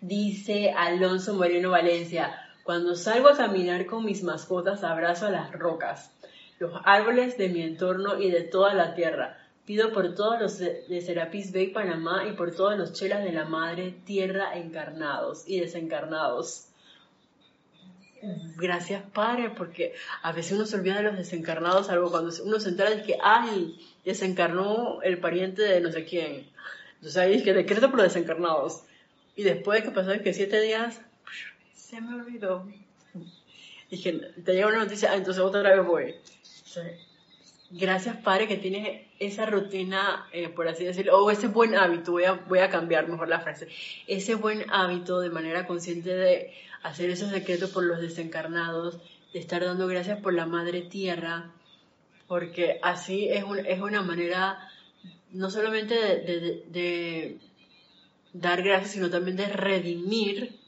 [0.00, 6.10] Dice Alonso Moreno Valencia, cuando salgo a caminar con mis mascotas abrazo a las rocas,
[6.58, 9.38] los árboles de mi entorno y de toda la tierra.
[9.64, 13.44] Pido por todos los de Serapis Bay, Panamá y por todos los chelas de la
[13.44, 16.68] Madre Tierra encarnados y desencarnados
[18.56, 22.70] gracias Padre, porque a veces uno se olvida de los desencarnados, algo cuando uno se
[22.70, 26.46] entera de que, ay, desencarnó el pariente de no sé quién.
[26.96, 28.82] Entonces ahí es que decreto por desencarnados.
[29.36, 31.00] Y después que pasaron que siete días,
[31.94, 32.66] se me olvidó.
[33.90, 34.12] Dije,
[34.44, 36.14] te llega una noticia, ah, entonces otra vez voy.
[37.70, 42.24] Gracias, Padre, que tienes esa rutina, eh, por así decirlo, o ese buen hábito, voy
[42.24, 43.68] a, voy a cambiar mejor la frase,
[44.06, 48.98] ese buen hábito de manera consciente de hacer esos decretos por los desencarnados,
[49.32, 51.52] de estar dando gracias por la Madre Tierra,
[52.26, 54.58] porque así es, es una manera
[55.30, 57.38] no solamente de,
[58.32, 60.63] dar gracias, sino también de redimir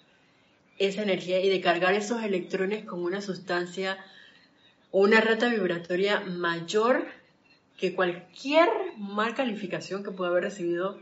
[0.78, 3.98] esa energía y de cargar esos electrones con una sustancia
[4.90, 7.06] o una rata vibratoria mayor
[7.76, 10.98] que cualquier mal calificación que pueda haber recibido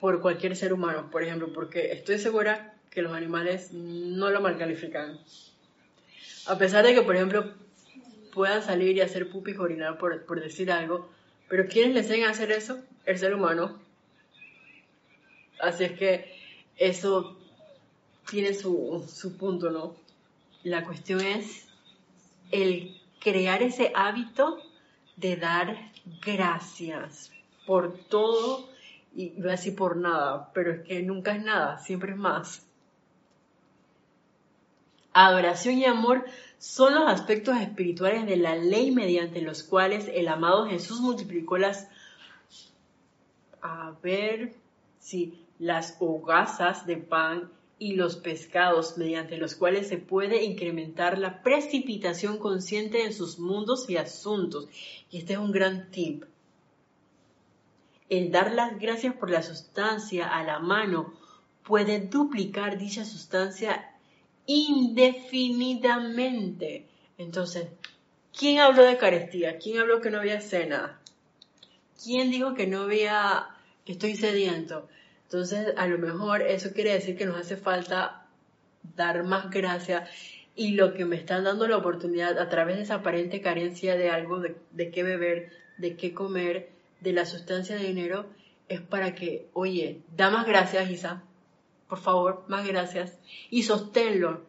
[0.00, 4.58] por cualquier ser humano, por ejemplo, porque estoy segura que los animales no lo mal
[4.58, 5.18] califican.
[6.46, 7.54] A pesar de que, por ejemplo,
[8.32, 11.08] puedan salir y hacer pupis orinar por, decir algo,
[11.48, 12.82] pero ¿quiénes le enseñan a hacer eso?
[13.06, 13.80] El ser humano.
[15.60, 16.34] Así es que
[16.76, 17.38] eso
[18.32, 19.94] tiene su, su punto, ¿no?
[20.62, 21.68] La cuestión es
[22.50, 24.56] el crear ese hábito
[25.16, 25.76] de dar
[26.24, 27.30] gracias
[27.66, 28.70] por todo
[29.14, 32.66] y voy a decir por nada, pero es que nunca es nada, siempre es más.
[35.12, 36.24] Adoración y amor
[36.58, 41.86] son los aspectos espirituales de la ley mediante los cuales el amado Jesús multiplicó las
[43.60, 44.54] a ver
[45.00, 47.50] si las hogazas de pan
[47.82, 53.90] y los pescados mediante los cuales se puede incrementar la precipitación consciente en sus mundos
[53.90, 54.68] y asuntos.
[55.10, 56.22] Y este es un gran tip.
[58.08, 61.12] El dar las gracias por la sustancia a la mano
[61.64, 63.90] puede duplicar dicha sustancia
[64.46, 66.86] indefinidamente.
[67.18, 67.66] Entonces,
[68.32, 69.58] ¿quién habló de carestía?
[69.58, 71.00] ¿Quién habló que no había cena?
[72.00, 73.48] ¿Quién dijo que no había,
[73.84, 74.88] que estoy sediento?
[75.32, 78.26] Entonces, a lo mejor eso quiere decir que nos hace falta
[78.94, 80.06] dar más gracia
[80.54, 84.10] y lo que me están dando la oportunidad a través de esa aparente carencia de
[84.10, 86.68] algo, de, de qué beber, de qué comer,
[87.00, 88.26] de la sustancia de dinero,
[88.68, 91.22] es para que, oye, da más gracias, Isa,
[91.88, 93.18] por favor, más gracias.
[93.48, 94.42] Y sosténlo,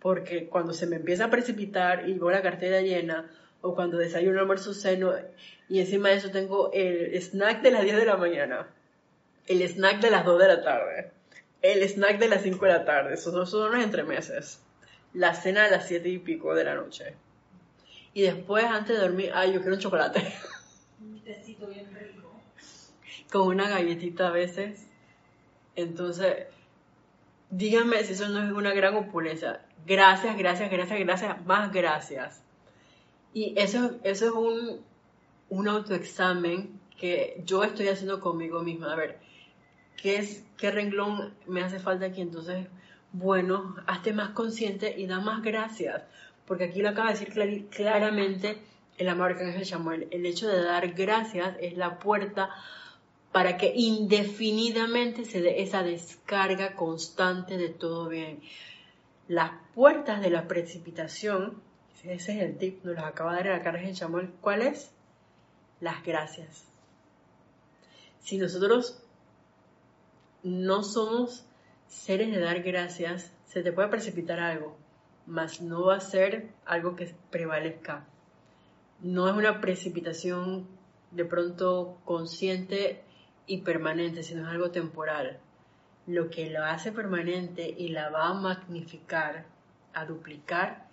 [0.00, 3.30] porque cuando se me empieza a precipitar y veo la cartera llena,
[3.60, 5.12] o cuando desayuno, almuerzo, seno,
[5.68, 8.73] y encima de eso tengo el snack de las 10 de la mañana,
[9.46, 11.12] el snack de las 2 de la tarde,
[11.62, 14.62] el snack de las 5 de la tarde, esos son los entremeses,
[15.12, 17.14] la cena de las 7 y pico de la noche.
[18.12, 20.22] Y después, antes de dormir, ay, yo quiero un chocolate.
[21.00, 22.30] Un tecito bien rico.
[23.30, 24.86] Con una galletita a veces.
[25.74, 26.46] Entonces,
[27.50, 29.60] díganme si eso no es una gran opulencia.
[29.84, 32.42] Gracias, gracias, gracias, gracias, más gracias.
[33.32, 34.84] Y eso, eso es un,
[35.48, 38.92] un autoexamen que yo estoy haciendo conmigo misma.
[38.92, 39.18] A ver,
[40.00, 42.20] ¿qué, es, ¿qué renglón me hace falta aquí?
[42.20, 42.66] Entonces,
[43.12, 46.02] bueno, hazte más consciente y da más gracias.
[46.46, 48.58] Porque aquí lo acaba de decir claramente
[48.98, 50.08] el amor Arcángel Samuel.
[50.10, 52.50] El hecho de dar gracias es la puerta
[53.32, 58.40] para que indefinidamente se dé esa descarga constante de todo bien.
[59.26, 61.60] Las puertas de la precipitación,
[62.04, 64.92] ese es el tip, nos las acaba de dar el Arcángel Chamuel, ¿cuál es?
[65.80, 66.64] Las gracias.
[68.20, 69.03] Si nosotros
[70.44, 71.46] no somos
[71.88, 74.76] seres de dar gracias, se te puede precipitar algo,
[75.26, 78.04] mas no va a ser algo que prevalezca.
[79.00, 80.68] No es una precipitación
[81.10, 83.02] de pronto consciente
[83.46, 85.38] y permanente, sino es algo temporal.
[86.06, 89.46] Lo que lo hace permanente y la va a magnificar,
[89.94, 90.88] a duplicar,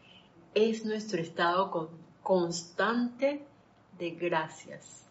[0.53, 1.91] es nuestro estado
[2.23, 3.43] constante
[3.97, 5.05] de gracias.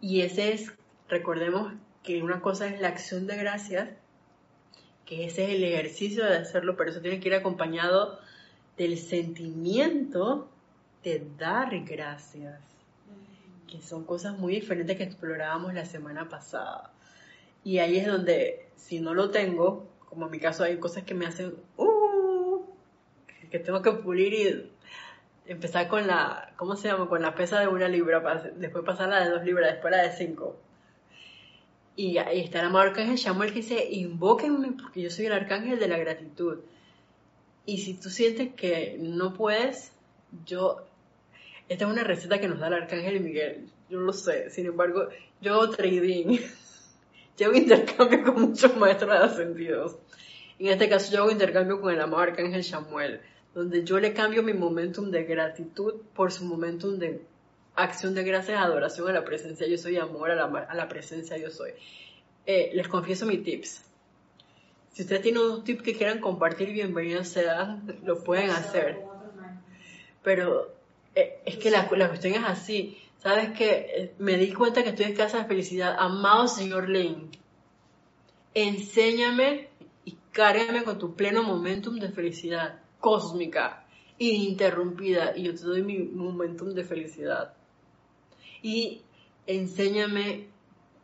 [0.00, 0.72] Y ese es,
[1.08, 3.88] recordemos que una cosa es la acción de gracias,
[5.04, 8.18] que ese es el ejercicio de hacerlo, pero eso tiene que ir acompañado
[8.76, 10.48] del sentimiento
[11.04, 12.60] de dar gracias
[13.72, 16.92] que son cosas muy diferentes que explorábamos la semana pasada.
[17.64, 21.14] Y ahí es donde, si no lo tengo, como en mi caso hay cosas que
[21.14, 22.60] me hacen, uh,
[23.50, 24.70] que tengo que pulir y
[25.50, 27.08] empezar con la, ¿cómo se llama?
[27.08, 28.20] Con la pesa de una libra,
[28.56, 30.58] después pasar la de dos libras, después la de cinco.
[31.94, 35.78] Y ahí está el amado arcángel Samuel que dice, invóquenme porque yo soy el arcángel
[35.78, 36.60] de la gratitud.
[37.66, 39.92] Y si tú sientes que no puedes,
[40.46, 40.86] yo
[41.72, 43.66] esta es una receta que nos da el Arcángel Miguel.
[43.88, 44.50] Yo lo sé.
[44.50, 45.08] Sin embargo,
[45.40, 46.38] yo hago trading.
[47.38, 49.96] yo intercambio con muchos maestros ascendidos.
[50.58, 53.20] En este caso, yo hago intercambio con el amado Arcángel Samuel,
[53.54, 57.24] donde yo le cambio mi momentum de gratitud por su momentum de
[57.74, 61.36] acción de gracias, adoración a la presencia yo soy, amor a la, a la presencia
[61.36, 61.72] yo soy.
[62.46, 63.84] Eh, les confieso mis tips.
[64.92, 69.00] Si ustedes tienen unos tips que quieran compartir, bienvenidos sean, lo pueden hacer.
[70.22, 70.74] Pero
[71.14, 72.98] eh, es que la, la cuestión es así.
[73.18, 75.96] ¿Sabes que eh, Me di cuenta que estoy en casa de felicidad.
[75.98, 77.28] Amado señor Lane,
[78.52, 79.68] enséñame
[80.04, 83.86] y cárgame con tu pleno momentum de felicidad cósmica,
[84.18, 87.54] ininterrumpida, y yo te doy mi momentum de felicidad.
[88.62, 89.02] Y
[89.46, 90.46] enséñame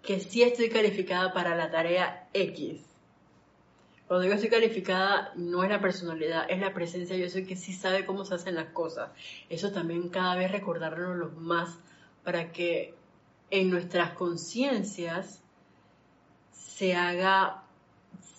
[0.03, 2.81] que sí estoy calificada para la tarea X.
[4.07, 7.15] Cuando digo estoy calificada, no es la personalidad, es la presencia.
[7.17, 9.11] Yo soy que sí sabe cómo se hacen las cosas.
[9.51, 11.79] Eso también cada vez recordarnos más
[12.25, 12.95] para que
[13.51, 15.43] en nuestras conciencias
[16.53, 17.65] se haga,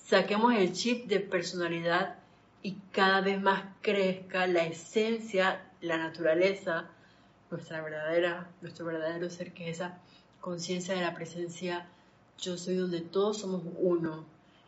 [0.08, 2.16] saquemos el chip de personalidad
[2.64, 6.90] y cada vez más crezca la esencia, la naturaleza,
[7.52, 10.00] nuestra verdadera, nuestro verdadero ser, que es esa
[10.40, 11.88] conciencia de la presencia,
[12.38, 14.26] yo soy donde todos somos uno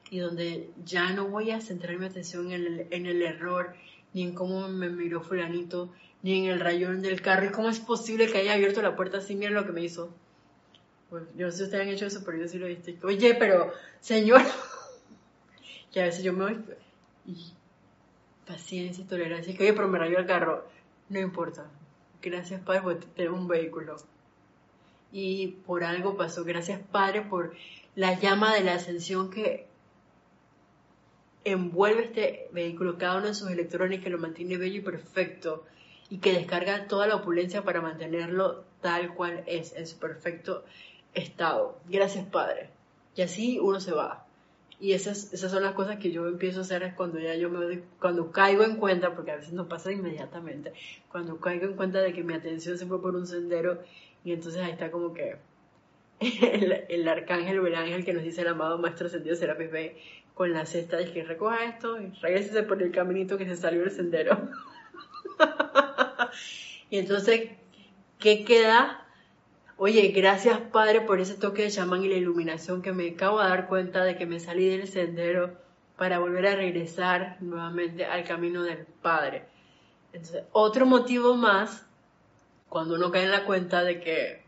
[0.10, 3.74] y donde ya no voy a centrar mi atención en el, en el error,
[4.14, 5.90] ni en cómo me miró fulanito,
[6.22, 9.20] ni en el rayón del carro, y cómo es posible que haya abierto la puerta
[9.20, 10.14] así, miren lo que me hizo.
[11.10, 12.78] Pues yo no sé si ustedes han hecho eso, pero yo sí lo he.
[13.04, 13.72] Oye, pero,
[14.02, 14.42] señor,
[15.92, 16.58] que a veces yo me voy,
[17.26, 17.54] y
[18.46, 20.68] paciencia y tolerancia, que oye, pero me rayó el carro,
[21.08, 21.70] no importa.
[22.22, 23.98] Gracias, Padre, por tener un vehículo
[25.12, 26.44] y por algo pasó.
[26.44, 27.54] Gracias Padre por
[27.96, 29.68] la llama de la ascensión que
[31.44, 35.66] envuelve este vehículo, cada uno de sus electrones que lo mantiene bello y perfecto
[36.10, 40.64] y que descarga toda la opulencia para mantenerlo tal cual es, en su perfecto
[41.14, 41.78] estado.
[41.90, 42.70] Gracias Padre.
[43.16, 44.26] Y así uno se va.
[44.82, 47.82] Y esas, esas son las cosas que yo empiezo a hacer cuando ya yo me
[48.00, 50.74] cuando caigo en cuenta, porque a veces no pasa inmediatamente,
[51.12, 53.78] cuando caigo en cuenta de que mi atención se fue por un sendero
[54.24, 55.38] y entonces ahí está como que
[56.20, 59.98] el, arcángel o el ángel que nos dice el amado Maestro Sentido Serapis B
[60.34, 63.82] con la cesta de que recoja esto y regrese por el caminito que se salió
[63.82, 64.50] del sendero.
[66.90, 67.52] y entonces,
[68.18, 69.01] ¿qué queda?
[69.84, 73.50] Oye, gracias Padre por ese toque de chamán y la iluminación que me acabo de
[73.50, 75.58] dar cuenta de que me salí del sendero
[75.98, 79.48] para volver a regresar nuevamente al camino del Padre.
[80.14, 81.84] Entonces, otro motivo más
[82.70, 84.44] cuando uno cae en la cuenta de que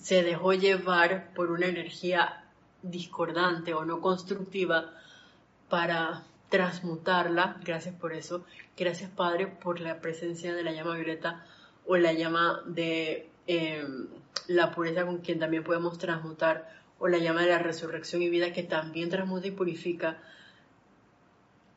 [0.00, 2.46] se dejó llevar por una energía
[2.80, 4.94] discordante o no constructiva
[5.68, 11.44] para transmutarla, gracias por eso, gracias Padre por la presencia de la llama violeta
[11.84, 14.08] o la llama de em,
[14.48, 18.52] la pureza con quien también podemos transmutar o la llama de la resurrección y vida
[18.52, 20.18] que también transmuta y purifica.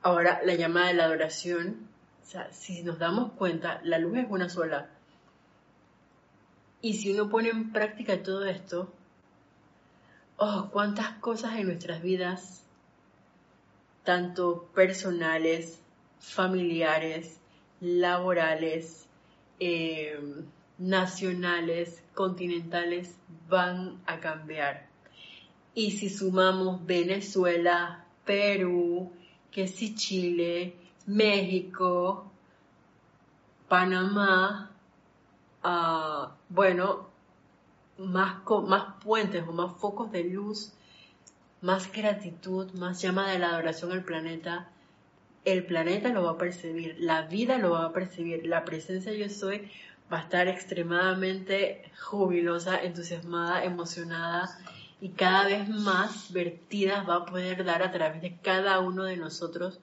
[0.02, 1.88] Ahora la llama de la adoración,
[2.24, 4.90] o sea, si nos damos cuenta, la luz es una sola,
[6.82, 8.94] y si uno pone en práctica todo esto,
[10.38, 12.64] oh, cuántas cosas en nuestras vidas,
[14.04, 15.82] tanto personales,
[16.20, 17.40] familiares,
[17.82, 19.08] laborales,
[19.60, 20.20] eh,
[20.78, 23.16] nacionales, continentales,
[23.50, 24.88] van a cambiar.
[25.74, 29.12] Y si sumamos Venezuela, Perú,
[29.52, 30.76] que si Chile,
[31.06, 32.32] México,
[33.68, 34.72] Panamá,
[36.50, 37.10] bueno,
[37.98, 40.74] más, más puentes o más focos de luz,
[41.62, 44.70] más gratitud, más llama de la adoración al planeta,
[45.46, 49.30] el planeta lo va a percibir, la vida lo va a percibir, la presencia yo
[49.30, 49.72] soy
[50.12, 54.58] va a estar extremadamente jubilosa, entusiasmada, emocionada
[55.02, 59.18] y cada vez más vertidas va a poder dar a través de cada uno de
[59.18, 59.80] nosotros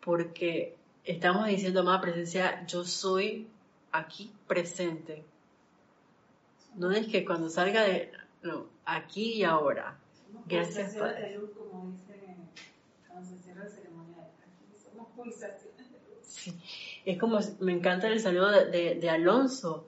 [0.00, 3.48] porque estamos diciendo, amada presencia, yo soy
[3.92, 5.24] aquí presente.
[6.74, 8.12] No es que cuando salga de...
[8.42, 9.98] No, aquí y ahora.
[10.46, 11.38] Gracias, Padre.
[16.22, 16.58] Sí.
[17.04, 19.86] Es como, me encanta el saludo de, Alonso,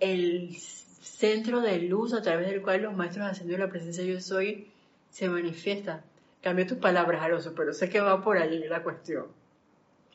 [0.00, 4.68] el centro de luz a través del cual los maestros ascendidos la presencia yo soy
[5.10, 6.04] se manifiesta.
[6.42, 9.26] Cambio tus palabras, Alonso, pero sé que va por ahí la cuestión.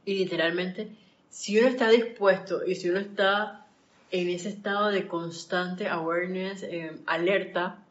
[0.06, 0.90] Y literalmente
[1.30, 3.68] si uno está dispuesto y si uno está
[4.12, 7.86] en ese estado de constante awareness, eh, alerta,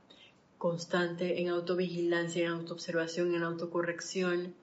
[0.59, 4.55] constante en autovigilancia, en autoobservación, en autocorrección,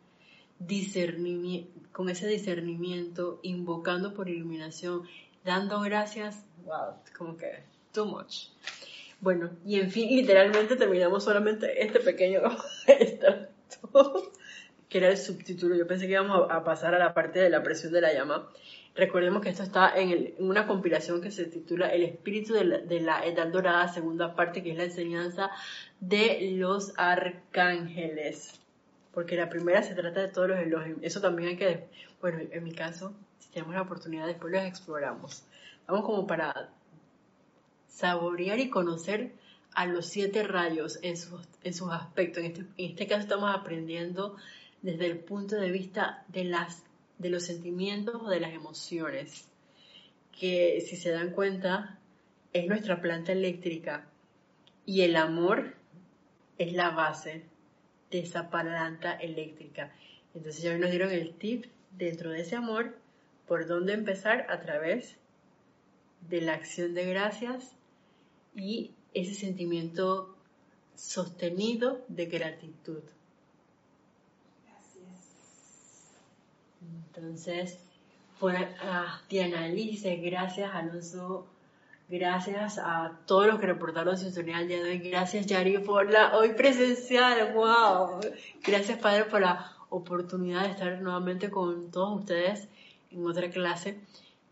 [1.91, 5.03] con ese discernimiento, invocando por iluminación,
[5.43, 8.49] dando gracias, wow, como que too much.
[9.21, 12.41] Bueno, y en fin, literalmente terminamos solamente este pequeño
[12.87, 14.31] extracto
[14.89, 15.75] que era el subtítulo.
[15.75, 18.49] Yo pensé que íbamos a, pasar a la parte de la presión de la llama.
[18.95, 23.47] Recordemos que esto está en, una compilación que se titula El espíritu de la, Edad
[23.47, 25.51] Dorada, segunda parte, que es la enseñanza
[25.99, 28.61] de los arcángeles.
[29.15, 30.99] Porque la primera se trata de todos los elogios.
[31.01, 31.87] Eso también hay que,
[32.21, 35.43] bueno, en mi caso, si tenemos la oportunidad, después los exploramos.
[35.87, 36.69] Vamos como para
[37.87, 39.31] saborear y conocer
[39.73, 42.43] a los siete rayos en sus, en sus aspectos.
[42.43, 44.35] En este, en este caso estamos aprendiendo
[44.81, 46.83] desde el punto de vista de, las,
[47.17, 49.47] de los sentimientos o de las emociones,
[50.37, 51.97] que si se dan cuenta
[52.53, 54.07] es nuestra planta eléctrica
[54.85, 55.73] y el amor
[56.57, 57.43] es la base
[58.11, 59.91] de esa planta eléctrica.
[60.33, 62.97] Entonces ya nos dieron el tip dentro de ese amor
[63.47, 65.17] por dónde empezar a través
[66.29, 67.75] de la acción de gracias
[68.55, 70.35] y ese sentimiento
[70.95, 73.03] sostenido de gratitud.
[77.07, 77.79] Entonces,
[78.39, 81.47] por, ah, Diana Alice, gracias Alonso,
[82.07, 86.35] gracias a todos los que reportaron sintonía el día de hoy, gracias Yari por la
[86.37, 88.19] hoy presencial, wow,
[88.63, 92.67] gracias Padre por la oportunidad de estar nuevamente con todos ustedes
[93.11, 93.99] en otra clase.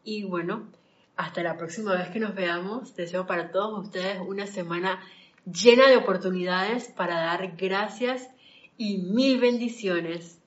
[0.04, 0.68] Y bueno,
[1.16, 5.00] hasta la próxima vez que nos veamos, deseo para todos ustedes una semana
[5.46, 8.30] llena de oportunidades para dar gracias
[8.78, 10.40] y mil bendiciones.